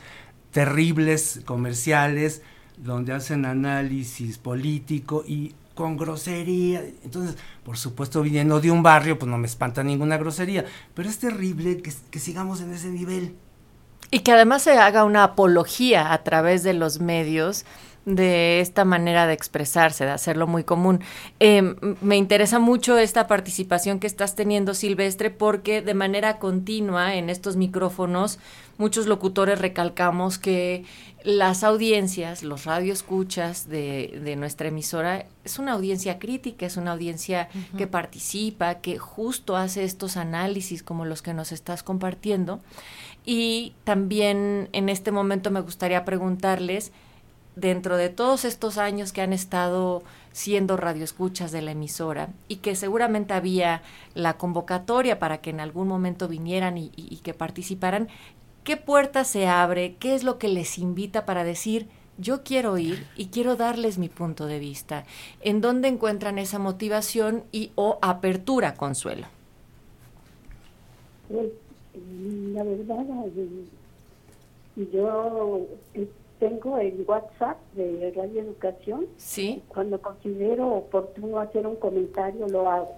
terribles, 0.50 1.42
comerciales, 1.44 2.42
donde 2.76 3.12
hacen 3.12 3.44
análisis 3.44 4.38
político 4.38 5.24
y 5.26 5.54
con 5.74 5.96
grosería. 5.96 6.82
Entonces, 7.04 7.36
por 7.64 7.76
supuesto, 7.76 8.22
viniendo 8.22 8.60
de 8.60 8.70
un 8.70 8.82
barrio, 8.82 9.18
pues 9.18 9.30
no 9.30 9.38
me 9.38 9.46
espanta 9.46 9.82
ninguna 9.82 10.16
grosería, 10.16 10.64
pero 10.94 11.08
es 11.08 11.18
terrible 11.18 11.82
que, 11.82 11.92
que 12.10 12.18
sigamos 12.18 12.60
en 12.60 12.72
ese 12.72 12.88
nivel. 12.88 13.34
Y 14.10 14.20
que 14.20 14.32
además 14.32 14.62
se 14.62 14.72
haga 14.72 15.04
una 15.04 15.24
apología 15.24 16.12
a 16.12 16.22
través 16.22 16.62
de 16.62 16.74
los 16.74 17.00
medios 17.00 17.64
de 18.04 18.60
esta 18.60 18.84
manera 18.84 19.26
de 19.26 19.32
expresarse, 19.32 20.04
de 20.04 20.10
hacerlo 20.10 20.46
muy 20.46 20.64
común. 20.64 21.00
Em, 21.38 21.76
me 22.00 22.16
interesa 22.16 22.58
mucho 22.58 22.98
esta 22.98 23.26
participación 23.26 24.00
que 24.00 24.06
estás 24.06 24.34
teniendo, 24.34 24.74
Silvestre, 24.74 25.30
porque 25.30 25.82
de 25.82 25.94
manera 25.94 26.38
continua 26.38 27.14
en 27.14 27.30
estos 27.30 27.56
micrófonos 27.56 28.38
muchos 28.78 29.06
locutores 29.06 29.60
recalcamos 29.60 30.38
que 30.38 30.84
las 31.22 31.62
audiencias, 31.62 32.42
los 32.42 32.64
radioescuchas 32.64 33.68
de, 33.68 34.20
de 34.24 34.34
nuestra 34.34 34.68
emisora 34.68 35.26
es 35.44 35.60
una 35.60 35.72
audiencia 35.72 36.18
crítica, 36.18 36.66
es 36.66 36.76
una 36.76 36.92
audiencia 36.92 37.48
que 37.78 37.86
participa, 37.86 38.76
que 38.76 38.98
justo 38.98 39.56
hace 39.56 39.84
estos 39.84 40.16
análisis 40.16 40.82
como 40.82 41.04
los 41.04 41.22
que 41.22 41.32
nos 41.32 41.52
estás 41.52 41.84
compartiendo. 41.84 42.60
Y 43.24 43.74
también 43.84 44.68
en 44.72 44.88
este 44.88 45.12
momento 45.12 45.52
me 45.52 45.60
gustaría 45.60 46.04
preguntarles, 46.04 46.90
dentro 47.56 47.96
de 47.96 48.08
todos 48.08 48.44
estos 48.44 48.78
años 48.78 49.12
que 49.12 49.22
han 49.22 49.32
estado 49.32 50.02
siendo 50.32 50.76
radioescuchas 50.76 51.52
de 51.52 51.62
la 51.62 51.72
emisora 51.72 52.30
y 52.48 52.56
que 52.56 52.74
seguramente 52.74 53.34
había 53.34 53.82
la 54.14 54.38
convocatoria 54.38 55.18
para 55.18 55.40
que 55.40 55.50
en 55.50 55.60
algún 55.60 55.88
momento 55.88 56.28
vinieran 56.28 56.78
y, 56.78 56.90
que 57.22 57.34
participaran, 57.34 58.08
¿qué 58.64 58.76
puerta 58.76 59.24
se 59.24 59.46
abre? 59.46 59.96
¿Qué 59.98 60.14
es 60.14 60.24
lo 60.24 60.38
que 60.38 60.48
les 60.48 60.78
invita 60.78 61.26
para 61.26 61.44
decir, 61.44 61.88
yo 62.18 62.42
quiero 62.42 62.78
ir 62.78 63.06
y 63.16 63.26
quiero 63.26 63.56
darles 63.56 63.98
mi 63.98 64.08
punto 64.08 64.46
de 64.46 64.58
vista? 64.58 65.04
¿En 65.42 65.60
dónde 65.60 65.88
encuentran 65.88 66.38
esa 66.38 66.58
motivación 66.58 67.44
y 67.52 67.72
o 67.74 67.98
apertura, 68.00 68.74
Consuelo? 68.74 69.26
Pues, 71.28 71.50
la 72.54 72.64
verdad, 72.64 73.04
yo 74.76 75.66
tengo 76.42 76.76
el 76.76 77.04
WhatsApp 77.06 77.56
de 77.74 78.12
Radio 78.16 78.42
Educación. 78.42 79.06
Sí. 79.16 79.62
Cuando 79.68 80.02
considero 80.02 80.74
oportuno 80.74 81.38
hacer 81.38 81.64
un 81.68 81.76
comentario, 81.76 82.48
lo 82.48 82.68
hago. 82.68 82.92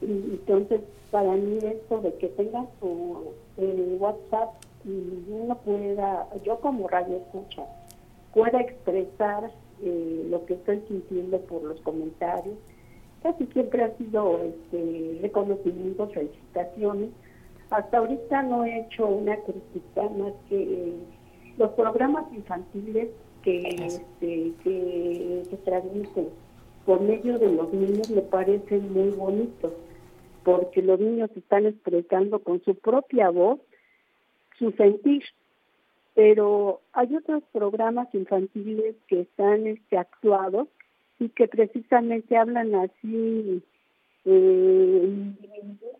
Y, 0.00 0.06
entonces, 0.06 0.80
para 1.10 1.32
mí 1.32 1.58
esto 1.60 2.00
de 2.00 2.14
que 2.14 2.28
tenga 2.28 2.66
su 2.78 3.32
WhatsApp 3.98 4.50
y 4.84 5.24
uno 5.28 5.56
pueda, 5.56 6.28
yo 6.44 6.60
como 6.60 6.86
radio 6.86 7.16
escucha, 7.16 7.64
pueda 8.32 8.60
expresar 8.60 9.50
eh, 9.82 10.26
lo 10.30 10.46
que 10.46 10.54
estoy 10.54 10.80
sintiendo 10.86 11.40
por 11.40 11.64
los 11.64 11.80
comentarios. 11.80 12.54
Casi 13.24 13.44
siempre 13.46 13.82
ha 13.82 13.96
sido 13.96 14.38
este, 14.44 15.18
reconocimientos, 15.20 16.14
felicitaciones. 16.14 17.10
Hasta 17.70 17.98
ahorita 17.98 18.44
no 18.44 18.64
he 18.64 18.82
hecho 18.82 19.04
una 19.08 19.36
crítica 19.38 20.08
más 20.10 20.32
que 20.48 20.94
los 21.58 21.70
programas 21.72 22.32
infantiles 22.32 23.08
que, 23.42 23.68
este, 23.68 24.52
que 24.62 25.42
se 25.50 25.56
transmiten 25.58 26.28
por 26.86 27.02
medio 27.02 27.38
de 27.38 27.52
los 27.52 27.72
niños 27.72 28.08
me 28.10 28.22
parecen 28.22 28.92
muy 28.92 29.10
bonitos, 29.10 29.72
porque 30.44 30.80
los 30.80 30.98
niños 30.98 31.30
están 31.36 31.66
expresando 31.66 32.38
con 32.38 32.62
su 32.64 32.74
propia 32.76 33.28
voz 33.28 33.58
su 34.58 34.72
sentir. 34.72 35.22
pero 36.14 36.80
hay 36.94 37.14
otros 37.14 37.44
programas 37.52 38.12
infantiles 38.12 38.96
que 39.06 39.20
están 39.20 39.66
este, 39.66 39.98
actuados 39.98 40.66
y 41.20 41.28
que 41.28 41.46
precisamente 41.46 42.36
hablan 42.36 42.74
así, 42.74 43.62
eh, 44.24 45.14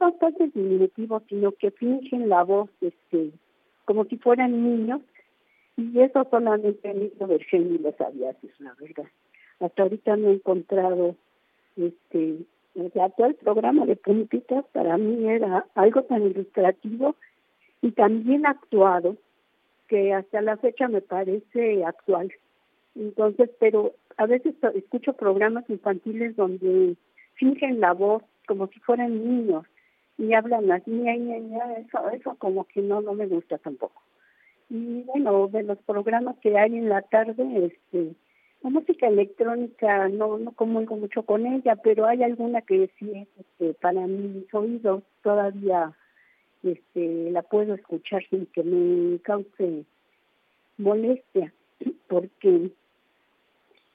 no 0.01 0.13
tanto 0.15 0.47
diminutivos, 0.55 1.23
sino 1.29 1.53
que 1.53 1.71
fingen 1.71 2.29
la 2.29 2.43
voz 2.45 2.71
este, 2.81 3.31
como 3.85 4.05
si 4.07 4.17
fueran 4.17 4.53
niños, 4.53 5.03
y 5.79 6.01
eso 6.01 6.27
solamente 6.29 6.93
de 6.93 7.45
Jenny 7.49 7.79
lo 7.79 7.93
sabía, 7.93 8.31
es 8.31 8.61
la 8.61 8.75
verdad. 8.81 9.07
Hasta 9.61 9.83
ahorita 9.85 10.17
no 10.17 10.29
he 10.29 10.33
encontrado 10.35 11.15
este 11.77 12.45
el 12.75 13.35
programa 13.37 13.87
de 13.87 13.97
puntitas 13.97 14.65
para 14.73 14.97
mí 14.99 15.29
era 15.29 15.67
algo 15.75 16.03
tan 16.03 16.23
ilustrativo 16.23 17.17
y 17.81 17.93
tan 17.93 18.25
bien 18.25 18.47
actuado 18.47 19.17
que 19.89 20.13
hasta 20.13 20.41
la 20.43 20.57
fecha 20.57 20.87
me 20.89 21.01
parece 21.01 21.85
actual. 21.85 22.33
Entonces, 22.95 23.51
pero 23.59 23.95
a 24.17 24.27
veces 24.27 24.55
escucho 24.75 25.13
programas 25.13 25.69
infantiles 25.71 26.37
donde 26.37 26.97
fingen 27.35 27.81
la 27.81 27.93
voz 27.93 28.23
como 28.47 28.67
si 28.69 28.81
fueran 28.81 29.25
niños 29.25 29.65
y 30.19 30.35
hablan 30.35 30.71
así, 30.73 31.05
eso, 31.09 32.11
eso 32.11 32.35
como 32.39 32.65
que 32.65 32.81
no, 32.81 33.01
no 33.01 33.15
me 33.15 33.27
gusta 33.27 33.59
tampoco. 33.59 34.03
Y 34.71 35.03
bueno, 35.03 35.49
de 35.49 35.63
los 35.63 35.79
programas 35.79 36.37
que 36.39 36.59
hay 36.59 36.77
en 36.77 36.89
la 36.89 37.03
tarde, 37.03 37.67
este, 37.67 38.15
la 38.63 38.71
música 38.71 39.07
electrónica 39.07 40.09
no 40.09 40.39
no 40.39 40.53
comulgo 40.53 40.97
mucho 40.97 41.23
con 41.23 41.47
ella, 41.47 41.77
pero 41.77 42.07
hay 42.07 42.23
alguna 42.23 42.61
que 42.63 42.91
sí 42.99 43.11
es 43.15 43.29
este, 43.39 43.75
para 43.75 44.07
mis 44.07 44.53
oídos 44.53 45.05
todavía 45.23 45.97
este, 46.63 47.31
la 47.31 47.43
puedo 47.43 47.75
escuchar 47.75 48.23
sin 48.29 48.47
que 48.47 48.63
me 48.63 49.19
cause 49.21 49.85
molestia, 50.77 51.53
porque 52.09 52.71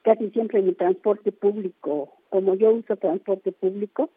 casi 0.02 0.30
siempre 0.30 0.62
mi 0.62 0.72
transporte 0.72 1.30
público, 1.30 2.12
como 2.30 2.54
yo 2.54 2.72
uso 2.72 2.96
transporte 2.96 3.52
público, 3.52 4.10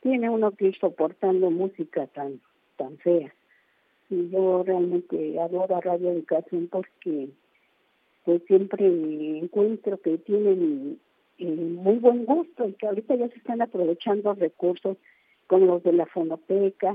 tiene 0.00 0.28
uno 0.28 0.50
que 0.50 0.66
ir 0.66 0.78
soportando 0.78 1.50
música 1.50 2.06
tan 2.08 2.40
tan 2.76 2.98
fea. 2.98 3.32
Y 4.12 4.28
yo 4.28 4.62
realmente 4.62 5.40
adoro 5.40 5.80
Radio 5.80 6.10
Educación 6.10 6.68
porque 6.70 7.30
pues 8.26 8.42
siempre 8.46 8.86
encuentro 9.38 9.98
que 9.98 10.18
tienen 10.18 11.00
eh, 11.38 11.46
muy 11.46 11.96
buen 11.96 12.26
gusto 12.26 12.68
y 12.68 12.74
que 12.74 12.88
ahorita 12.88 13.14
ya 13.14 13.28
se 13.28 13.38
están 13.38 13.62
aprovechando 13.62 14.34
recursos 14.34 14.98
como 15.46 15.64
los 15.64 15.82
de 15.82 15.94
la 15.94 16.04
fonoteca, 16.04 16.94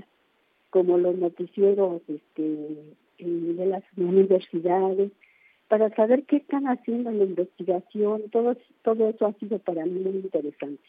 como 0.69 0.99
los 0.99 1.17
noticieros 1.17 2.03
este, 2.07 2.77
de 3.17 3.65
las 3.65 3.83
universidades, 3.97 5.11
para 5.69 5.89
saber 5.95 6.23
qué 6.25 6.35
están 6.35 6.67
haciendo 6.67 7.09
en 7.09 7.17
la 7.17 7.25
investigación, 7.25 8.29
todo, 8.29 8.55
todo 8.83 9.09
eso 9.09 9.25
ha 9.25 9.33
sido 9.33 9.57
para 9.57 9.85
mí 9.85 9.99
muy 10.01 10.17
interesante. 10.17 10.83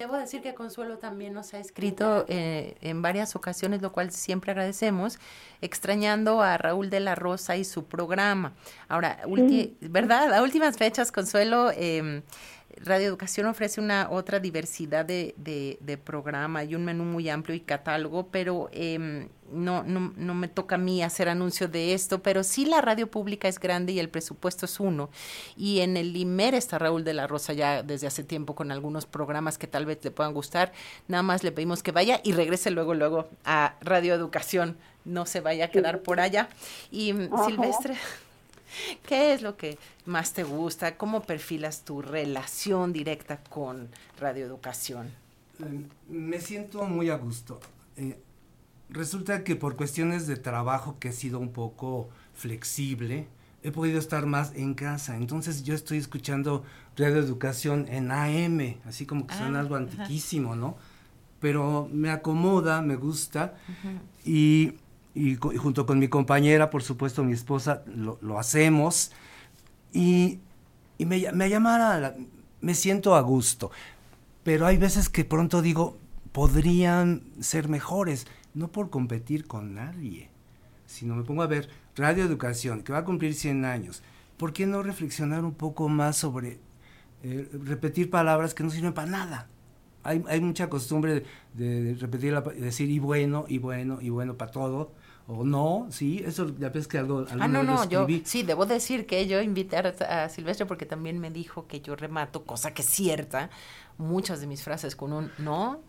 Debo 0.00 0.16
decir 0.16 0.40
que 0.40 0.54
Consuelo 0.54 0.96
también 0.96 1.34
nos 1.34 1.52
ha 1.52 1.58
escrito 1.58 2.24
eh, 2.26 2.74
en 2.80 3.02
varias 3.02 3.36
ocasiones, 3.36 3.82
lo 3.82 3.92
cual 3.92 4.10
siempre 4.12 4.52
agradecemos, 4.52 5.18
extrañando 5.60 6.40
a 6.40 6.56
Raúl 6.56 6.88
de 6.88 7.00
la 7.00 7.14
Rosa 7.14 7.58
y 7.58 7.64
su 7.64 7.84
programa. 7.84 8.54
Ahora, 8.88 9.18
¿verdad? 9.82 10.32
A 10.32 10.42
últimas 10.42 10.78
fechas, 10.78 11.12
Consuelo, 11.12 11.70
eh, 11.76 12.22
Radio 12.76 13.08
Educación 13.08 13.46
ofrece 13.46 13.80
una 13.80 14.08
otra 14.10 14.40
diversidad 14.40 15.04
de, 15.04 15.34
de, 15.36 15.98
programa 15.98 16.64
y 16.64 16.74
un 16.74 16.84
menú 16.84 17.04
muy 17.04 17.28
amplio 17.28 17.54
y 17.54 17.60
catálogo, 17.60 18.28
pero 18.28 18.70
em, 18.72 19.28
no, 19.52 19.82
no, 19.82 20.12
no, 20.16 20.34
me 20.34 20.48
toca 20.48 20.76
a 20.76 20.78
mí 20.78 21.02
hacer 21.02 21.28
anuncio 21.28 21.68
de 21.68 21.94
esto, 21.94 22.22
pero 22.22 22.42
sí 22.42 22.64
la 22.64 22.80
radio 22.80 23.10
pública 23.10 23.48
es 23.48 23.58
grande 23.58 23.92
y 23.92 23.98
el 23.98 24.08
presupuesto 24.08 24.66
es 24.66 24.80
uno. 24.80 25.10
Y 25.56 25.80
en 25.80 25.96
el 25.96 26.16
IMER 26.16 26.54
está 26.54 26.78
Raúl 26.78 27.04
de 27.04 27.14
la 27.14 27.26
Rosa 27.26 27.52
ya 27.52 27.82
desde 27.82 28.06
hace 28.06 28.24
tiempo 28.24 28.54
con 28.54 28.70
algunos 28.70 29.06
programas 29.06 29.58
que 29.58 29.66
tal 29.66 29.84
vez 29.84 30.02
le 30.04 30.10
puedan 30.10 30.32
gustar. 30.32 30.72
Nada 31.08 31.22
más 31.22 31.42
le 31.42 31.52
pedimos 31.52 31.82
que 31.82 31.92
vaya 31.92 32.20
y 32.22 32.32
regrese 32.32 32.70
luego, 32.70 32.94
luego 32.94 33.28
a 33.44 33.74
Radio 33.80 34.14
Educación. 34.14 34.76
No 35.04 35.26
se 35.26 35.40
vaya 35.40 35.66
a 35.66 35.68
quedar 35.68 36.02
por 36.02 36.20
allá. 36.20 36.48
Y 36.90 37.14
Silvestre. 37.46 37.96
¿Qué 39.06 39.32
es 39.32 39.42
lo 39.42 39.56
que 39.56 39.78
más 40.06 40.32
te 40.32 40.44
gusta? 40.44 40.96
¿Cómo 40.96 41.22
perfilas 41.22 41.84
tu 41.84 42.02
relación 42.02 42.92
directa 42.92 43.42
con 43.42 43.88
radioeducación? 44.18 45.08
Eh, 45.60 45.84
me 46.08 46.40
siento 46.40 46.84
muy 46.84 47.10
a 47.10 47.16
gusto. 47.16 47.60
Eh, 47.96 48.18
resulta 48.88 49.44
que 49.44 49.56
por 49.56 49.76
cuestiones 49.76 50.26
de 50.26 50.36
trabajo 50.36 50.98
que 50.98 51.08
he 51.08 51.12
sido 51.12 51.38
un 51.38 51.52
poco 51.52 52.08
flexible, 52.34 53.28
he 53.62 53.72
podido 53.72 53.98
estar 53.98 54.26
más 54.26 54.54
en 54.54 54.74
casa. 54.74 55.16
Entonces 55.16 55.62
yo 55.62 55.74
estoy 55.74 55.98
escuchando 55.98 56.64
radioeducación 56.96 57.86
en 57.88 58.10
AM, 58.10 58.76
así 58.86 59.06
como 59.06 59.26
que 59.26 59.34
son 59.34 59.56
ah, 59.56 59.60
algo 59.60 59.76
antiquísimo, 59.76 60.56
¿no? 60.56 60.76
Pero 61.40 61.88
me 61.90 62.10
acomoda, 62.10 62.82
me 62.82 62.96
gusta 62.96 63.54
y 64.24 64.74
y, 65.14 65.36
junto 65.36 65.86
con 65.86 65.98
mi 65.98 66.08
compañera, 66.08 66.70
por 66.70 66.82
supuesto 66.82 67.24
mi 67.24 67.32
esposa, 67.32 67.82
lo, 67.86 68.38
hacemos. 68.38 69.12
Y, 69.92 70.40
y 70.98 71.06
me, 71.06 71.32
me 71.32 71.48
llamara, 71.48 72.14
me 72.60 72.74
siento 72.74 73.14
a 73.14 73.20
gusto, 73.20 73.70
pero 74.42 74.66
hay 74.66 74.76
veces 74.76 75.08
que 75.08 75.24
pronto 75.24 75.62
digo, 75.62 75.98
podrían 76.32 77.22
ser 77.40 77.68
mejores, 77.68 78.26
no 78.54 78.68
por 78.68 78.90
competir 78.90 79.46
con 79.46 79.74
nadie, 79.74 80.30
sino 80.86 81.14
me 81.14 81.24
pongo 81.24 81.42
a 81.42 81.46
ver 81.46 81.68
Radio 81.96 82.24
Educación, 82.24 82.82
que 82.82 82.92
va 82.92 82.98
a 82.98 83.04
cumplir 83.04 83.34
100 83.34 83.64
años, 83.64 84.02
¿por 84.36 84.52
qué 84.52 84.66
no 84.66 84.82
reflexionar 84.82 85.44
un 85.44 85.54
poco 85.54 85.88
más 85.88 86.16
sobre 86.16 86.58
eh, 87.22 87.48
repetir 87.64 88.10
palabras 88.10 88.54
que 88.54 88.62
no 88.62 88.70
sirven 88.70 88.92
para 88.92 89.10
nada? 89.10 89.48
Hay, 90.02 90.24
hay 90.28 90.40
mucha 90.40 90.70
costumbre 90.70 91.24
de, 91.54 91.82
de 91.82 91.94
repetir, 91.94 92.34
decir 92.58 92.90
y 92.90 92.98
bueno, 92.98 93.44
y 93.48 93.58
bueno, 93.58 93.98
y 94.00 94.08
bueno 94.08 94.36
para 94.36 94.50
todo, 94.50 94.92
o 95.30 95.44
no, 95.44 95.86
sí, 95.90 96.22
eso 96.26 96.52
ya 96.58 96.70
ves 96.70 96.88
que 96.88 96.98
algo... 96.98 97.24
Ah, 97.38 97.46
no, 97.46 97.62
no, 97.62 97.88
yo 97.88 98.06
sí, 98.24 98.42
debo 98.42 98.66
decir 98.66 99.06
que 99.06 99.28
yo 99.28 99.40
invité 99.40 99.76
a, 99.76 100.28
Silvestre 100.28 100.66
porque 100.66 100.86
también 100.86 101.20
me 101.20 101.30
dijo 101.30 101.68
que 101.68 101.80
yo 101.80 101.94
remato, 101.94 102.44
cosa 102.44 102.74
que 102.74 102.82
es 102.82 102.88
cierta, 102.88 103.48
muchas 103.96 104.40
de 104.40 104.48
mis 104.48 104.62
frases 104.62 104.96
con 104.96 105.12
un 105.12 105.30
no. 105.38 105.80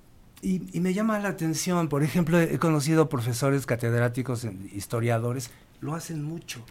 Y, 0.44 0.78
y 0.78 0.80
me 0.80 0.94
llama 0.94 1.18
la 1.18 1.30
atención, 1.30 1.90
por 1.90 2.04
ejemplo, 2.04 2.40
he 2.40 2.60
conocido 2.60 3.10
profesores 3.10 3.66
catedráticos, 3.66 4.46
historiadores, 4.74 5.50
lo 5.80 5.96
hacen 5.96 6.24
mucho, 6.24 6.64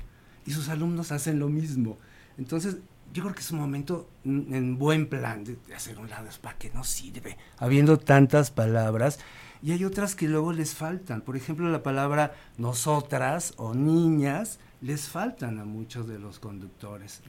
y 0.46 0.52
sus 0.52 0.68
alumnos 0.68 1.10
hacen 1.10 1.40
lo 1.40 1.48
mismo. 1.48 1.98
Entonces, 2.38 2.76
yo 3.12 3.24
creo 3.24 3.34
que 3.34 3.40
es 3.40 3.50
un 3.50 3.58
momento 3.58 4.08
en 4.24 4.78
buen 4.78 5.08
plan 5.08 5.42
de, 5.42 5.58
hacer 5.74 5.98
un 5.98 6.08
lado, 6.08 6.28
es 6.28 6.38
para 6.38 6.56
que 6.56 6.70
no 6.70 6.84
sirve, 6.84 7.36
habiendo 7.58 7.98
tantas 7.98 8.52
palabras 8.52 9.18
y 9.62 9.72
hay 9.72 9.84
otras 9.84 10.14
que 10.14 10.28
luego 10.28 10.52
les 10.52 10.74
faltan. 10.74 11.20
Por 11.20 11.36
ejemplo, 11.36 11.68
la 11.68 11.82
palabra 11.82 12.34
nosotras 12.56 13.54
o 13.56 13.74
niñas 13.74 14.58
les 14.80 15.08
faltan 15.08 15.58
a 15.58 15.64
muchos 15.64 16.08
de 16.08 16.18
los 16.18 16.38
conductores. 16.38 17.20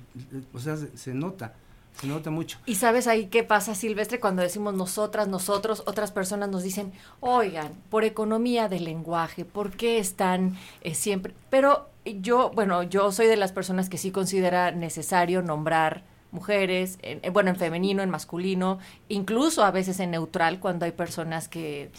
O 0.53 0.59
sea, 0.59 0.77
se, 0.77 1.13
nota. 1.13 1.53
Se 1.99 2.07
nota 2.07 2.29
mucho. 2.29 2.57
Y 2.65 2.75
sabes 2.75 3.07
ahí 3.07 3.27
qué 3.27 3.43
pasa, 3.43 3.75
Silvestre, 3.75 4.21
cuando 4.21 4.41
decimos 4.41 4.73
nosotras, 4.73 5.27
nosotros, 5.27 5.83
otras 5.85 6.11
personas 6.11 6.49
nos 6.49 6.63
dicen, 6.63 6.93
oigan, 7.19 7.73
por 7.89 8.05
economía 8.05 8.69
del 8.69 8.85
lenguaje, 8.85 9.43
¿por 9.43 9.71
qué 9.71 9.99
están 9.99 10.57
eh, 10.81 10.95
siempre? 10.95 11.33
Pero 11.49 11.89
yo, 12.05 12.51
bueno, 12.51 12.83
yo 12.83 13.11
soy 13.11 13.27
de 13.27 13.35
las 13.35 13.51
personas 13.51 13.89
que 13.89 13.97
sí 13.97 14.11
considera 14.11 14.71
necesario 14.71 15.41
nombrar 15.41 16.03
mujeres, 16.31 16.97
bueno, 17.31 17.49
en 17.49 17.55
femenino, 17.55 18.01
en 18.01 18.09
masculino, 18.09 18.79
incluso 19.09 19.63
a 19.63 19.71
veces 19.71 19.99
en 19.99 20.11
neutral 20.11 20.59
cuando 20.59 20.85
hay 20.85 20.91
personas 20.91 21.47
que, 21.47 21.91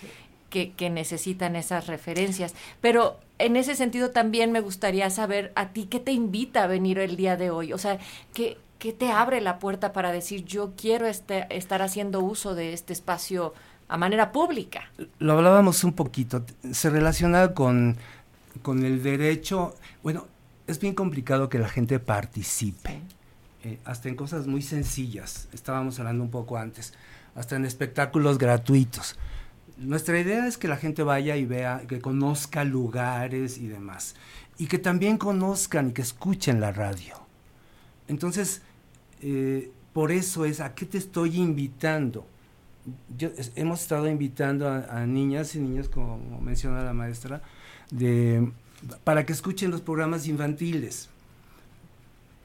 que, 0.51 0.73
que, 0.73 0.91
necesitan 0.91 1.57
esas 1.57 1.87
referencias. 1.87 2.55
Pero 2.81 3.19
en 3.39 3.57
ese 3.57 3.75
sentido 3.75 4.11
también 4.11 4.53
me 4.53 4.61
gustaría 4.61 5.11
saber 5.11 5.53
a 5.55 5.69
ti 5.69 5.87
qué 5.87 6.01
te 6.01 6.13
invita 6.13 6.65
a 6.65 6.67
venir 6.67 6.99
el 6.99 7.17
día 7.17 7.37
de 7.37 7.51
hoy, 7.51 7.73
o 7.73 7.79
sea, 7.79 7.99
qué, 8.35 8.59
qué 8.79 8.93
te 8.93 9.11
abre 9.11 9.41
la 9.41 9.59
puerta 9.59 9.93
para 9.93 10.13
decir 10.13 10.45
yo 10.45 10.73
quiero 10.77 11.07
este, 11.07 11.47
estar 11.57 11.83
haciendo 11.83 12.21
uso 12.21 12.55
de 12.55 12.73
este 12.73 12.93
espacio 12.93 13.55
a 13.89 13.97
manera 13.97 14.33
pública. 14.33 14.91
Lo 15.19 15.35
hablábamos 15.35 15.85
un 15.85 15.93
poquito, 15.93 16.45
se 16.71 16.91
relaciona 16.91 17.55
con, 17.55 17.97
con 18.63 18.85
el 18.85 19.03
derecho, 19.03 19.75
bueno, 20.03 20.27
es 20.67 20.81
bien 20.81 20.95
complicado 20.95 21.49
que 21.49 21.59
la 21.59 21.69
gente 21.69 21.99
participe. 21.99 23.01
Eh, 23.65 23.79
hasta 23.85 24.09
en 24.09 24.17
cosas 24.17 24.49
muy 24.49 24.61
sencillas, 24.61 25.49
estábamos 25.53 26.01
hablando 26.01 26.25
un 26.25 26.31
poco 26.31 26.57
antes, 26.57 26.95
hasta 27.37 27.55
en 27.55 27.65
espectáculos 27.65 28.39
gratuitos. 28.39 29.17
Nuestra 29.77 30.19
idea 30.19 30.49
es 30.49 30.59
que 30.59 30.67
la 30.67 30.77
gente 30.77 31.05
vaya 31.05 31.37
y 31.37 31.45
vea, 31.45 31.83
que 31.87 32.01
conozca 32.01 32.65
lugares 32.65 33.59
y 33.59 33.69
demás, 33.69 34.17
y 34.59 34.67
que 34.67 34.79
también 34.79 35.17
conozcan 35.17 35.91
y 35.91 35.93
que 35.93 36.03
escuchen 36.03 36.61
la 36.61 36.73
radio. 36.73 37.15
Entonces, 38.09 38.63
eh, 39.21 39.71
por 39.93 40.11
eso 40.11 40.45
es, 40.45 40.61
¿a 40.61 40.75
qué 40.75 40.85
te 40.85 40.99
estoy 40.99 41.37
invitando? 41.37 42.27
Yo, 43.17 43.31
hemos 43.55 43.83
estado 43.83 44.09
invitando 44.09 44.69
a, 44.69 45.07
niñas 45.07 45.55
y 45.55 45.61
niños, 45.61 45.89
como 45.89 46.19
menciona 46.41 46.83
la 46.83 46.93
maestra, 46.93 47.43
de 47.91 48.51
para 49.05 49.25
que 49.25 49.33
escuchen 49.33 49.71
los 49.71 49.81
programas 49.81 50.27
infantiles. 50.27 51.09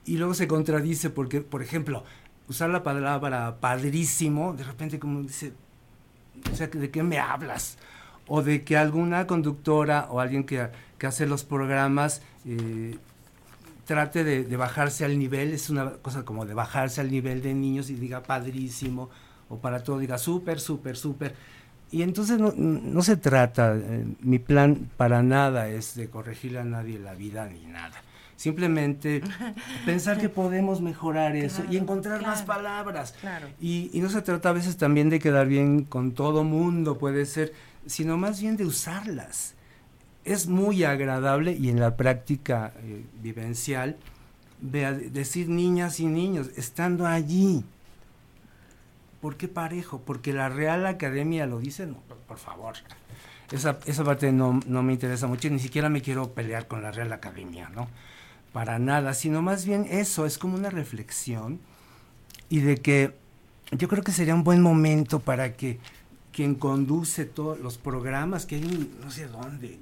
Y 0.07 0.17
luego 0.17 0.33
se 0.33 0.47
contradice 0.47 1.09
porque, 1.09 1.41
por 1.41 1.61
ejemplo, 1.61 2.03
usar 2.47 2.69
la 2.69 2.81
palabra 2.81 3.57
padrísimo, 3.59 4.53
de 4.53 4.63
repente 4.63 4.99
como 4.99 5.21
dice, 5.21 5.51
o 6.51 6.55
sea, 6.55 6.67
¿de 6.67 6.89
qué 6.89 7.03
me 7.03 7.19
hablas? 7.19 7.77
O 8.25 8.41
de 8.41 8.63
que 8.63 8.77
alguna 8.77 9.27
conductora 9.27 10.07
o 10.09 10.21
alguien 10.21 10.45
que, 10.45 10.69
hace 11.05 11.27
los 11.27 11.43
programas 11.43 12.21
eh, 12.45 12.97
trate 13.85 14.23
de, 14.23 14.57
bajarse 14.57 15.03
al 15.03 15.19
nivel, 15.19 15.51
es 15.51 15.69
una 15.69 15.91
cosa 15.91 16.23
como 16.23 16.45
de 16.45 16.53
bajarse 16.53 17.01
al 17.01 17.11
nivel 17.11 17.41
de 17.41 17.53
niños 17.53 17.89
y 17.89 17.95
diga 17.95 18.23
padrísimo, 18.23 19.09
o 19.49 19.57
para 19.57 19.83
todo 19.83 19.99
diga 19.99 20.17
súper, 20.17 20.61
súper, 20.61 20.95
súper. 20.95 21.35
Y 21.91 22.01
entonces 22.01 22.39
no, 22.39 23.01
se 23.01 23.17
trata, 23.17 23.75
eh, 23.75 24.05
mi 24.21 24.39
plan 24.39 24.89
para 24.95 25.21
nada 25.21 25.67
es 25.67 25.95
de 25.95 26.09
corregirle 26.09 26.59
a 26.59 26.63
nadie 26.63 26.97
la 26.97 27.13
vida 27.13 27.45
ni 27.47 27.65
nada. 27.65 28.01
Simplemente 28.37 29.21
pensar 29.85 30.17
que 30.19 30.29
podemos 30.29 30.79
mejorar 30.79 31.35
eso 31.35 31.63
y 31.69 31.75
encontrar 31.75 32.21
más 32.21 32.43
palabras. 32.43 33.13
Y, 33.59 33.89
y, 33.91 33.99
no 33.99 34.09
se 34.09 34.21
trata 34.21 34.49
a 34.49 34.53
veces 34.53 34.77
también 34.77 35.09
de 35.09 35.19
quedar 35.19 35.47
bien 35.47 35.83
con 35.83 36.13
todo 36.13 36.45
mundo, 36.45 36.97
puede 36.97 37.25
ser, 37.25 37.53
sino 37.85 38.15
más 38.17 38.39
bien 38.39 38.55
de 38.55 38.65
usarlas. 38.65 39.55
Es 40.23 40.47
muy 40.47 40.83
agradable 40.85 41.53
y 41.53 41.69
en 41.69 41.79
la 41.79 41.97
práctica 41.97 42.73
eh, 42.77 43.03
vivencial 43.21 43.97
decir 44.61 45.49
niñas 45.49 45.99
y 45.99 46.07
niños 46.07 46.49
estando 46.55 47.05
allí 47.05 47.63
¿Por 49.21 49.35
qué 49.35 49.47
parejo? 49.47 50.01
Porque 50.05 50.33
la 50.33 50.49
Real 50.49 50.85
Academia 50.85 51.45
lo 51.47 51.59
dice, 51.59 51.87
no, 51.87 51.97
por 52.27 52.37
favor. 52.37 52.75
Esa, 53.51 53.79
esa 53.85 54.03
parte 54.03 54.31
no, 54.31 54.59
no, 54.67 54.83
me 54.83 54.93
interesa 54.93 55.27
mucho, 55.27 55.49
ni 55.49 55.59
siquiera 55.59 55.89
me 55.89 56.01
quiero 56.01 56.33
pelear 56.33 56.67
con 56.67 56.81
la 56.81 56.91
Real 56.91 57.11
Academia, 57.13 57.69
¿no? 57.69 57.87
Para 58.57 58.79
nada, 58.79 59.13
sino 59.13 59.43
más 59.43 59.65
bien 59.67 59.85
eso, 59.87 60.25
es 60.25 60.39
como 60.39 60.55
una 60.55 60.71
reflexión 60.71 61.59
y 62.49 62.61
de 62.61 62.77
que 62.77 63.13
yo 63.69 63.87
creo 63.87 64.03
que 64.03 64.11
sería 64.11 64.33
un 64.33 64.43
buen 64.43 64.63
momento 64.63 65.19
para 65.19 65.53
que 65.53 65.77
quien 66.33 66.55
conduce 66.55 67.25
todos 67.25 67.59
los 67.59 67.77
programas, 67.77 68.47
que 68.47 68.55
hay 68.55 68.91
no 68.99 69.11
sé 69.11 69.27
dónde, 69.27 69.77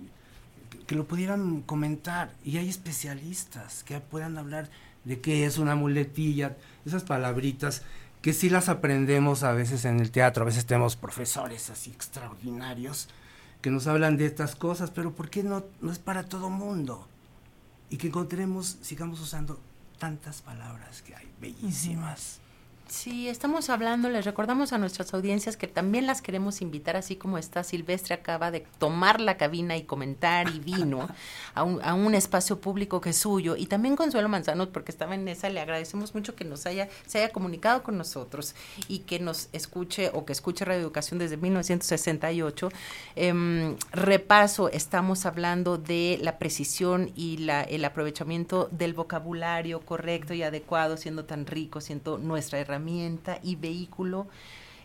que 0.88 0.96
lo 0.96 1.08
pudieran 1.08 1.62
comentar 1.62 2.34
y 2.44 2.58
hay 2.58 2.68
especialistas 2.68 3.86
que 3.86 3.98
puedan 4.02 4.38
hablar 4.38 4.70
de 5.06 5.22
qué 5.22 5.46
es 5.46 5.58
una 5.58 5.76
muletilla, 5.76 6.58
esas 6.86 7.04
palabritas 7.04 7.82
que 8.22 8.34
sí 8.34 8.50
las 8.50 8.68
aprendemos 8.68 9.44
a 9.44 9.54
veces 9.54 9.86
en 9.86 10.02
el 10.02 10.12
teatro, 10.12 10.44
a 10.44 10.48
veces 10.48 10.66
tenemos 10.66 10.98
profesores 10.98 11.70
así 11.70 11.92
extraordinarios 11.92 13.08
que 13.62 13.72
nos 13.72 13.88
hablan 13.88 14.18
de 14.18 14.26
estas 14.26 14.58
cosas, 14.58 14.92
pero 14.92 15.16
¿por 15.16 15.30
qué 15.30 15.44
no, 15.44 15.64
no 15.80 15.94
es 15.94 16.00
para 16.00 16.24
todo 16.24 16.50
mundo? 16.50 17.08
Y 17.89 17.98
que 17.98 18.08
encontremos, 18.08 18.78
sigamos 18.82 19.19
usando 19.19 19.60
tantas 20.00 20.41
palabras 20.41 21.02
que 21.02 21.15
hay, 21.15 21.32
bellísimas. 21.39 22.39
Sí, 22.88 23.28
estamos 23.28 23.71
hablando, 23.71 24.10
les 24.10 24.26
recordamos 24.26 24.71
a 24.71 24.78
nuestras 24.78 25.12
audiencias 25.15 25.58
que 25.58 25.67
también 25.67 26.06
las 26.06 26.21
queremos 26.21 26.62
invitar, 26.62 26.95
así 26.95 27.15
como 27.15 27.39
está 27.39 27.63
Silvestre 27.63 28.13
acaba 28.13 28.52
de 28.52 28.63
tomar 28.78 29.19
la 29.19 29.38
cabina 29.38 29.76
y 29.76 29.84
comentar 29.84 30.48
y 30.50 30.60
vino 30.60 31.08
a 31.56 31.63
un, 31.63 31.84
a 31.84 31.95
un 31.95 32.13
espacio 32.13 32.62
público 32.62 33.02
que 33.02 33.10
es 33.10 33.17
suyo, 33.17 33.56
y 33.56 33.65
también 33.65 33.95
Consuelo 33.95 34.30
Manzano, 34.30 34.69
porque 34.69 34.91
estaba 34.91 35.15
en 35.15 35.28
esa, 35.28 35.50
le 35.50 35.62
agradecemos 35.62 36.13
mucho 36.13 36.36
que 36.36 36.45
nos 36.45 36.67
haya, 36.67 36.88
se 37.08 37.17
haya 37.17 37.30
comunicado 37.30 37.82
con 37.82 37.98
nosotros 37.98 38.54
y 38.88 39.00
que 39.00 39.19
nos 39.19 39.50
escuche 39.52 40.12
o 40.13 40.24
que 40.24 40.34
escuche 40.34 40.63
Radio 40.63 40.82
Educación 40.82 41.17
desde 41.17 41.38
1968. 41.38 42.69
Em, 43.15 43.78
repaso, 43.93 44.69
estamos 44.69 45.26
hablando 45.26 45.80
de 45.80 46.19
la 46.21 46.38
precisión 46.38 47.12
y 47.15 47.38
la, 47.38 47.63
el 47.63 47.84
aprovechamiento 47.84 48.69
del 48.71 48.93
vocabulario 48.93 49.80
correcto 49.80 50.36
y 50.36 50.43
adecuado, 50.43 50.98
siendo 50.98 51.26
tan 51.26 51.48
rico, 51.48 51.82
siendo 51.82 52.19
nuestra 52.19 52.60
herramienta 52.60 52.75
herramienta 52.76 53.40
y 53.42 53.56
vehículo, 53.56 54.28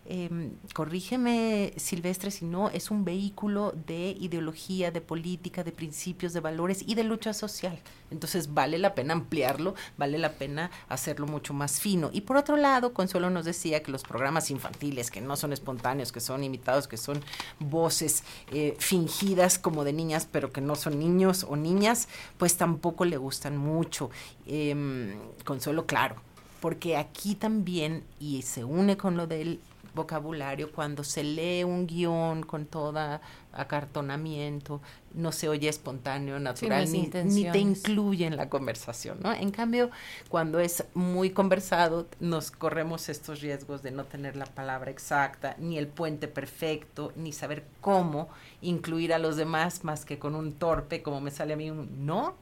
em, 0.06 0.52
corrígeme 0.74 1.72
Silvestre 1.76 2.30
si 2.30 2.44
no, 2.44 2.70
es 2.70 2.90
un 2.90 3.04
vehículo 3.04 3.72
de 3.86 4.16
ideología, 4.18 4.90
de 4.90 5.00
política, 5.00 5.62
de 5.62 5.72
principios, 5.72 6.32
de 6.32 6.40
valores 6.40 6.84
y 6.86 6.94
de 6.94 7.04
lucha 7.04 7.32
social. 7.32 7.78
Entonces 8.10 8.54
vale 8.54 8.78
la 8.78 8.94
pena 8.94 9.12
ampliarlo, 9.12 9.74
vale 9.98 10.18
la 10.18 10.32
pena 10.32 10.70
hacerlo 10.88 11.26
mucho 11.26 11.52
más 11.54 11.80
fino. 11.80 12.10
Y 12.12 12.22
por 12.22 12.36
otro 12.36 12.56
lado, 12.56 12.92
Consuelo 12.92 13.30
nos 13.30 13.44
decía 13.44 13.82
que 13.82 13.92
los 13.92 14.02
programas 14.02 14.50
infantiles, 14.50 15.10
que 15.10 15.20
no 15.20 15.36
son 15.36 15.52
espontáneos, 15.52 16.12
que 16.12 16.20
son 16.20 16.42
imitados, 16.42 16.88
que 16.88 16.96
son 16.96 17.20
voces 17.58 18.24
eh, 18.52 18.74
fingidas 18.78 19.58
como 19.58 19.84
de 19.84 19.92
niñas, 19.92 20.26
pero 20.30 20.50
que 20.50 20.60
no 20.60 20.76
son 20.76 20.98
niños 20.98 21.44
o 21.48 21.56
niñas, 21.56 22.08
pues 22.38 22.56
tampoco 22.56 23.04
le 23.04 23.16
gustan 23.16 23.56
mucho. 23.56 24.10
Em, 24.46 25.14
Consuelo, 25.44 25.86
claro, 25.86 26.16
porque 26.60 26.96
aquí 26.96 27.34
también, 27.34 28.04
y 28.18 28.42
se 28.42 28.64
une 28.64 28.96
con 28.96 29.16
lo 29.16 29.26
del 29.26 29.60
vocabulario, 29.94 30.72
cuando 30.72 31.02
se 31.04 31.24
lee 31.24 31.64
un 31.64 31.86
guion 31.86 32.42
con 32.42 32.66
toda 32.66 33.20
acartonamiento, 33.52 34.80
no 35.14 35.32
se 35.32 35.48
oye 35.48 35.68
espontáneo, 35.68 36.38
natural, 36.38 36.90
ni, 36.90 37.08
te 37.08 37.58
incluye 37.58 38.26
en 38.26 38.36
la 38.36 38.48
conversación, 38.48 39.18
¿no? 39.22 39.32
En 39.32 39.50
cambio, 39.50 39.90
cuando 40.28 40.60
es 40.60 40.84
muy 40.94 41.30
conversado, 41.30 42.06
nos 42.20 42.50
corremos 42.50 43.08
estos 43.08 43.40
riesgos 43.40 43.82
de 43.82 43.90
no 43.90 44.04
tener 44.04 44.36
la 44.36 44.46
palabra 44.46 44.90
exacta, 44.90 45.56
ni 45.58 45.78
el 45.78 45.88
puente 45.88 46.28
perfecto, 46.28 47.12
ni 47.16 47.32
saber 47.32 47.64
cómo 47.80 48.28
incluir 48.62 49.12
a 49.12 49.18
los 49.18 49.36
demás 49.36 49.82
más 49.82 50.04
que 50.04 50.18
con 50.18 50.36
un 50.36 50.52
torpe, 50.52 51.02
como 51.02 51.20
me 51.20 51.32
sale 51.32 51.54
a 51.54 51.56
mí 51.56 51.70
un 51.70 52.06
no, 52.06 52.36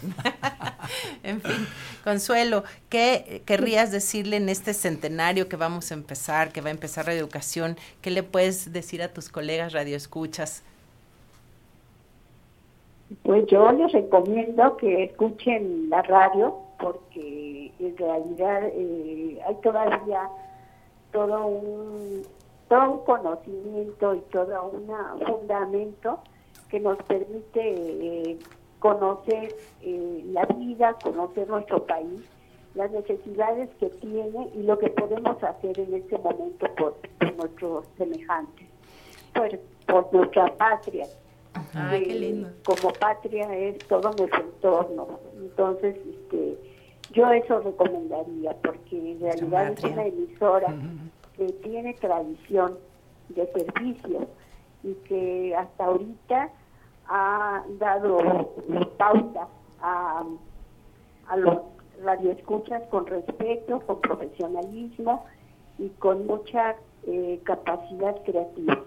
en 1.22 1.40
fin, 1.40 1.66
Consuelo, 2.04 2.64
¿qué 2.88 3.42
querrías 3.46 3.92
decirle 3.92 4.36
en 4.36 4.48
este 4.48 4.74
centenario 4.74 5.48
que 5.48 5.56
vamos 5.56 5.90
a 5.90 5.94
empezar, 5.94 6.52
que 6.52 6.60
va 6.60 6.68
a 6.68 6.72
empezar 6.72 7.06
Radio 7.06 7.20
Educación? 7.20 7.76
¿Qué 8.00 8.10
le 8.10 8.22
puedes 8.22 8.72
decir 8.72 9.02
a 9.02 9.08
tus 9.08 9.28
colegas 9.28 9.72
radioescuchas? 9.72 10.64
Pues 13.22 13.46
yo 13.46 13.70
les 13.72 13.92
recomiendo 13.92 14.76
que 14.76 15.04
escuchen 15.04 15.90
la 15.90 16.02
radio 16.02 16.56
porque 16.80 17.72
en 17.78 17.96
realidad 17.96 18.62
eh, 18.74 19.38
hay 19.46 19.54
todavía 19.62 20.28
todo 21.12 21.46
un, 21.46 22.22
todo 22.68 22.90
un 22.90 23.04
conocimiento 23.04 24.14
y 24.14 24.20
todo 24.32 24.70
un 24.70 25.26
fundamento 25.26 26.20
que 26.70 26.80
nos 26.80 26.96
permite 27.04 27.60
eh, 27.60 28.38
conocer 28.82 29.54
eh, 29.80 30.24
la 30.32 30.44
vida, 30.46 30.96
conocer 31.00 31.48
nuestro 31.48 31.86
país, 31.86 32.20
las 32.74 32.90
necesidades 32.90 33.70
que 33.78 33.88
tiene 33.90 34.50
y 34.54 34.64
lo 34.64 34.76
que 34.76 34.90
podemos 34.90 35.40
hacer 35.40 35.78
en 35.78 35.94
este 35.94 36.18
momento 36.18 36.66
por, 36.74 36.96
nuestros 37.36 37.86
semejantes, 37.96 38.66
por, 39.86 40.12
nuestra 40.12 40.52
patria. 40.56 41.06
Qué 41.90 42.00
lindo. 42.00 42.50
Como 42.64 42.92
patria 42.94 43.54
es 43.54 43.78
todo 43.86 44.10
nuestro 44.18 44.40
entorno. 44.40 45.20
Entonces, 45.36 45.96
este, 45.96 46.58
yo 47.12 47.30
eso 47.30 47.60
recomendaría, 47.60 48.52
porque 48.64 49.12
en 49.12 49.20
realidad 49.20 49.72
es 49.74 49.84
una 49.84 50.06
emisora 50.06 50.74
que 51.36 51.46
tiene 51.62 51.94
tradición 51.94 52.78
de 53.28 53.46
servicio 53.52 54.26
y 54.82 54.94
que 55.06 55.54
hasta 55.56 55.84
ahorita 55.84 56.50
ha 57.08 57.62
dado 57.78 58.54
pauta 58.98 59.48
a, 59.80 60.24
a 61.28 61.36
los 61.36 61.58
radioescuchas 62.02 62.82
con 62.90 63.06
respeto, 63.06 63.80
con 63.80 64.00
profesionalismo 64.00 65.24
y 65.78 65.88
con 65.90 66.26
mucha 66.26 66.76
eh, 67.06 67.40
capacidad 67.44 68.22
creativa. 68.24 68.78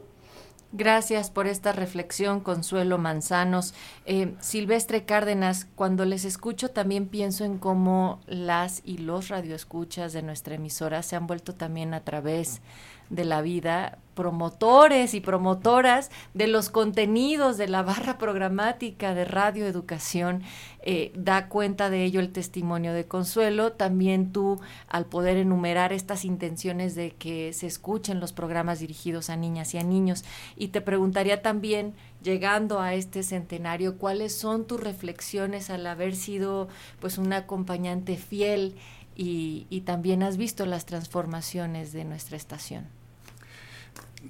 Gracias 0.78 1.32
por 1.32 1.48
esta 1.48 1.72
reflexión, 1.72 2.42
Consuelo 2.42 2.98
Manzanos. 2.98 3.74
Eh, 4.06 4.36
Silvestre 4.40 5.06
Cárdenas, 5.06 5.68
cuando 5.76 6.04
les 6.04 6.26
escucho 6.26 6.72
también 6.72 7.08
pienso 7.08 7.46
en 7.46 7.60
cómo 7.60 8.20
las 8.28 8.82
y 8.84 8.98
los 8.98 9.30
radioescuchas 9.30 10.12
de 10.12 10.22
nuestra 10.22 10.56
emisora 10.56 11.02
se 11.02 11.16
han 11.16 11.28
vuelto 11.28 11.56
también 11.56 11.94
a 11.94 12.02
través 12.02 12.56
de 12.56 12.62
la 13.10 13.42
vida, 13.42 13.98
promotores 14.16 15.14
y 15.14 15.20
promotoras 15.20 16.10
de 16.34 16.48
los 16.48 16.70
contenidos 16.70 17.58
de 17.58 17.68
la 17.68 17.84
barra 17.84 18.18
programática 18.18 19.14
de 19.14 19.26
Radio 19.26 19.68
Educación. 19.68 20.42
Eh, 20.82 21.12
da 21.16 21.50
cuenta 21.50 21.90
de 21.90 22.04
ello 22.04 22.20
el 22.20 22.32
testimonio 22.32 22.94
de 22.94 23.06
Consuelo. 23.06 23.74
También 23.74 24.32
tú, 24.32 24.60
al 24.88 25.06
poder 25.06 25.38
enumerar 25.38 25.94
estas 25.94 26.26
intenciones 26.26 26.96
de 26.96 27.12
que 27.12 27.54
se 27.54 27.68
escuchen 27.68 28.20
los 28.20 28.34
programas 28.34 28.80
dirigidos 28.80 29.30
a 29.30 29.36
niñas 29.36 29.74
y 29.74 29.78
a 29.78 29.84
niños. 29.84 30.24
Y 30.56 30.70
te 30.70 30.82
preguntaría 30.82 31.42
también, 31.42 31.94
llegando 32.24 32.80
a 32.80 32.94
este 32.94 33.22
centenario, 33.22 33.98
¿cuáles 33.98 34.36
son 34.36 34.66
tus 34.66 34.80
reflexiones 34.80 35.70
al 35.70 35.86
haber 35.86 36.16
sido 36.16 36.70
pues 37.00 37.18
un 37.18 37.34
acompañante 37.34 38.16
fiel 38.16 38.76
y, 39.16 39.82
también 39.86 40.24
has 40.24 40.38
visto 40.38 40.66
las 40.66 40.86
transformaciones 40.86 41.94
de 41.94 42.04
nuestra 42.04 42.38
estación. 42.38 42.86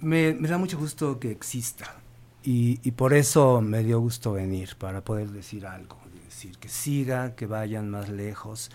Me, 0.02 0.34
da 0.34 0.58
mucho 0.58 0.78
gusto 0.78 1.19
que 1.19 1.32
exista 1.32 1.95
y, 2.43 2.91
por 2.91 3.13
eso 3.13 3.62
me 3.62 3.84
dio 3.84 4.00
gusto 4.00 4.34
venir, 4.34 4.76
para 4.78 5.02
poder 5.02 5.32
decir 5.32 5.65
algo, 5.65 5.98
decir 6.26 6.58
que 6.58 6.69
siga, 6.69 7.36
que 7.36 7.48
vayan 7.48 7.89
más 7.89 8.10
lejos. 8.10 8.69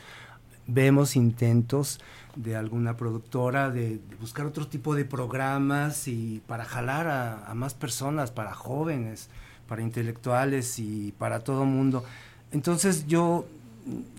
Vemos 0.66 1.16
intentos 1.16 2.00
de 2.34 2.56
alguna 2.56 2.96
productora 2.96 3.70
de, 3.70 4.00
buscar 4.20 4.46
otro 4.46 4.66
tipo 4.66 4.94
de 4.94 5.04
programas 5.04 6.08
y 6.08 6.42
para 6.46 6.64
jalar 6.64 7.06
a, 7.08 7.54
más 7.54 7.74
personas, 7.74 8.30
para 8.32 8.54
jóvenes, 8.54 9.28
para 9.68 9.82
intelectuales 9.82 10.78
y 10.80 11.12
para 11.18 11.40
todo 11.40 11.64
mundo. 11.64 12.04
Entonces 12.50 13.06
yo, 13.06 13.46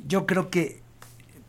yo 0.07 0.25
creo 0.25 0.49
que 0.49 0.81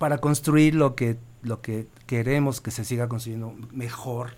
para 0.02 0.18
construir 0.18 0.74
lo 0.74 0.96
que, 0.96 1.16
lo 1.42 1.62
que 1.62 1.86
queremos 2.08 2.60
que 2.60 2.72
se 2.72 2.84
siga 2.84 3.08
construyendo 3.08 3.54
mejor, 3.70 4.34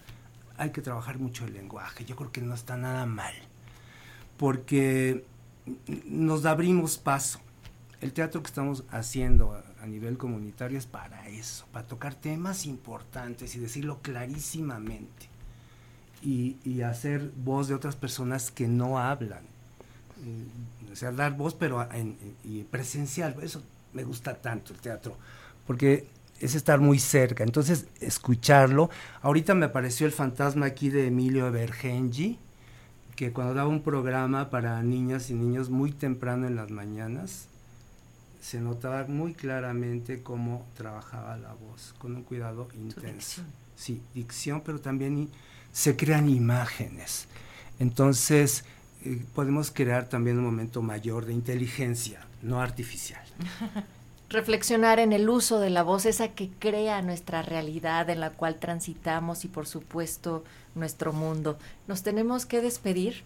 hay 0.58 0.72
que 0.72 0.82
trabajar 0.82 1.18
mucho 1.18 1.46
el 1.46 1.54
lenguaje. 1.54 2.04
Yo 2.04 2.16
creo 2.16 2.30
que 2.30 2.42
no 2.42 2.52
está 2.52 2.76
nada 2.76 3.06
mal 3.06 3.32
porque 4.36 5.24
nos 6.04 6.44
abrimos 6.44 6.98
paso. 6.98 7.40
El 8.02 8.12
teatro 8.12 8.42
que 8.42 8.48
estamos 8.48 8.84
haciendo 8.90 9.58
a, 9.80 9.86
nivel 9.86 10.18
comunitario 10.18 10.76
es 10.76 10.84
para 10.84 11.30
eso, 11.30 11.64
para 11.72 11.86
tocar 11.86 12.14
temas 12.14 12.66
importantes 12.66 13.56
y 13.56 13.58
decirlo 13.58 14.00
clarísimamente. 14.02 15.30
Y, 16.20 16.82
hacer 16.82 17.32
voz 17.42 17.68
de 17.68 17.74
otras 17.74 17.96
personas 17.96 18.50
que 18.50 18.68
no 18.68 18.98
hablan. 18.98 19.44
Eh, 20.26 20.92
o 20.92 20.96
sea, 20.96 21.10
dar 21.10 21.34
voz, 21.38 21.54
pero 21.54 21.88
y 22.44 22.64
presencial. 22.64 23.34
Eso 23.40 23.62
me 23.94 24.04
gusta 24.04 24.34
tanto 24.34 24.74
el 24.74 24.80
teatro, 24.80 25.16
porque 25.66 26.06
es 26.40 26.54
estar 26.54 26.80
muy 26.80 26.98
cerca. 26.98 27.44
Entonces, 27.44 27.86
escucharlo. 28.00 28.90
Ahorita 29.22 29.54
me 29.54 29.66
apareció 29.66 30.06
el 30.06 30.12
fantasma 30.12 30.66
aquí 30.66 30.90
de 30.90 31.06
Emilio 31.06 31.50
Bergengi, 31.50 32.38
que 33.16 33.32
cuando 33.32 33.54
daba 33.54 33.68
un 33.68 33.82
programa 33.82 34.50
para 34.50 34.82
niñas 34.82 35.30
y 35.30 35.34
niños 35.34 35.70
muy 35.70 35.92
temprano 35.92 36.46
en 36.46 36.56
las 36.56 36.70
mañanas, 36.70 37.48
se 38.40 38.60
notaba 38.60 39.06
muy 39.06 39.32
claramente 39.32 40.22
cómo 40.22 40.66
trabajaba 40.76 41.36
la 41.38 41.54
voz, 41.54 41.94
con 41.98 42.14
un 42.14 42.24
cuidado 42.24 42.68
intenso. 42.74 43.42
Sí, 43.76 44.02
dicción, 44.14 44.62
pero 44.64 44.80
también 44.80 45.30
se 45.72 45.96
crean 45.96 46.28
imágenes. 46.28 47.26
Entonces, 47.78 48.64
eh, 49.04 49.24
podemos 49.34 49.70
crear 49.70 50.08
también 50.08 50.38
un 50.38 50.44
momento 50.44 50.82
mayor 50.82 51.24
de 51.24 51.32
inteligencia, 51.32 52.26
no 52.42 52.60
artificial. 52.60 53.24
reflexionar 54.34 54.98
en 54.98 55.12
el 55.12 55.30
uso 55.30 55.60
de 55.60 55.70
la 55.70 55.82
voz, 55.82 56.04
esa 56.04 56.28
que 56.28 56.50
crea 56.50 57.00
nuestra 57.00 57.40
realidad 57.40 58.10
en 58.10 58.20
la 58.20 58.30
cual 58.30 58.56
transitamos 58.56 59.44
y 59.44 59.48
por 59.48 59.66
supuesto 59.66 60.44
nuestro 60.74 61.12
mundo. 61.12 61.56
Nos 61.86 62.02
tenemos 62.02 62.44
que 62.44 62.60
despedir 62.60 63.24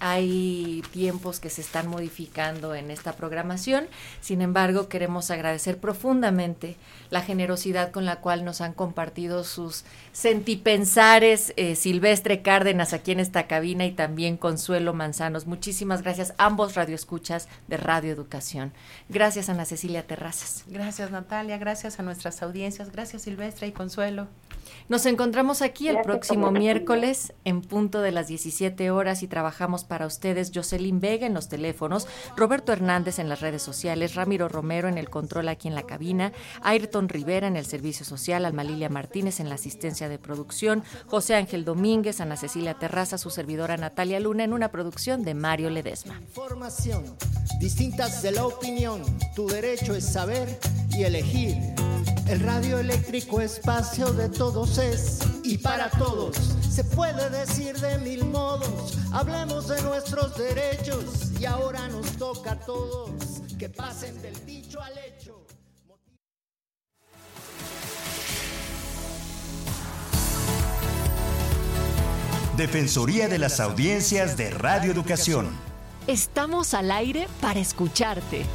hay 0.00 0.82
tiempos 0.92 1.40
que 1.40 1.48
se 1.48 1.60
están 1.60 1.88
modificando 1.88 2.74
en 2.74 2.90
esta 2.90 3.12
programación. 3.12 3.86
Sin 4.20 4.42
embargo, 4.42 4.88
queremos 4.88 5.30
agradecer 5.30 5.78
profundamente 5.78 6.76
la 7.10 7.22
generosidad 7.22 7.90
con 7.90 8.04
la 8.04 8.16
cual 8.16 8.44
nos 8.44 8.60
han 8.60 8.74
compartido 8.74 9.44
sus 9.44 9.84
sentipensares 10.12 11.54
eh, 11.56 11.74
Silvestre 11.74 12.42
Cárdenas 12.42 12.92
aquí 12.92 13.12
en 13.12 13.20
esta 13.20 13.46
cabina 13.46 13.86
y 13.86 13.92
también 13.92 14.36
Consuelo 14.36 14.92
Manzanos. 14.92 15.46
Muchísimas 15.46 16.02
gracias, 16.02 16.34
ambos 16.36 16.74
radioescuchas 16.74 17.48
de 17.68 17.76
Radio 17.76 18.12
Educación. 18.12 18.72
Gracias, 19.08 19.48
Ana 19.48 19.64
Cecilia 19.64 20.06
Terrazas. 20.06 20.64
Gracias, 20.66 21.10
Natalia. 21.10 21.56
Gracias 21.58 21.98
a 21.98 22.02
nuestras 22.02 22.42
audiencias. 22.42 22.92
Gracias, 22.92 23.22
Silvestre 23.22 23.68
y 23.68 23.72
Consuelo. 23.72 24.28
Nos 24.88 25.06
encontramos 25.06 25.62
aquí 25.62 25.88
el 25.88 26.00
próximo 26.02 26.50
miércoles 26.50 27.32
en 27.44 27.62
punto 27.62 28.00
de 28.00 28.12
las 28.12 28.28
17 28.28 28.90
horas 28.90 29.22
y 29.22 29.28
trabajamos 29.28 29.84
para 29.84 30.06
ustedes 30.06 30.52
Jocelyn 30.54 31.00
Vega 31.00 31.26
en 31.26 31.34
los 31.34 31.48
teléfonos, 31.48 32.06
Roberto 32.36 32.72
Hernández 32.72 33.18
en 33.18 33.28
las 33.28 33.40
redes 33.40 33.62
sociales, 33.62 34.14
Ramiro 34.14 34.48
Romero 34.48 34.88
en 34.88 34.98
el 34.98 35.10
control 35.10 35.48
aquí 35.48 35.68
en 35.68 35.74
la 35.74 35.84
cabina, 35.84 36.32
Ayrton 36.62 37.08
Rivera 37.08 37.46
en 37.46 37.56
el 37.56 37.66
servicio 37.66 38.04
social, 38.04 38.44
Alma 38.44 38.64
Lilia 38.64 38.88
Martínez 38.88 39.40
en 39.40 39.48
la 39.48 39.54
asistencia 39.54 40.08
de 40.08 40.18
producción, 40.18 40.84
José 41.06 41.34
Ángel 41.34 41.64
Domínguez, 41.64 42.20
Ana 42.20 42.36
Cecilia 42.36 42.74
Terraza, 42.74 43.18
su 43.18 43.30
servidora 43.30 43.76
Natalia 43.76 44.20
Luna 44.20 44.44
en 44.44 44.52
una 44.52 44.70
producción 44.70 45.22
de 45.22 45.34
Mario 45.34 45.70
Ledesma. 45.70 46.20
Información, 46.20 47.16
distintas 47.58 48.22
de 48.22 48.32
la 48.32 48.46
opinión, 48.46 49.02
tu 49.34 49.46
derecho 49.46 49.94
es 49.94 50.04
saber 50.12 50.58
y 50.90 51.04
elegir. 51.04 51.56
El 52.26 52.40
radio 52.40 52.78
eléctrico 52.78 53.42
espacio 53.42 54.10
de 54.14 54.30
todos 54.30 54.78
es 54.78 55.18
y 55.42 55.58
para 55.58 55.90
todos. 55.90 56.34
Se 56.70 56.82
puede 56.82 57.28
decir 57.28 57.78
de 57.78 57.98
mil 57.98 58.24
modos. 58.24 58.96
Hablemos 59.12 59.68
de 59.68 59.82
nuestros 59.82 60.34
derechos 60.38 61.32
y 61.38 61.44
ahora 61.44 61.86
nos 61.88 62.06
toca 62.12 62.52
a 62.52 62.60
todos 62.60 63.10
que 63.58 63.68
pasen 63.68 64.20
del 64.22 64.46
dicho 64.46 64.80
al 64.80 64.94
hecho. 64.98 65.44
Defensoría 72.56 73.28
de 73.28 73.38
las 73.38 73.60
Audiencias 73.60 74.38
de 74.38 74.48
Radio 74.48 74.92
Educación. 74.92 75.50
Estamos 76.06 76.72
al 76.72 76.90
aire 76.90 77.28
para 77.42 77.60
escucharte. 77.60 78.46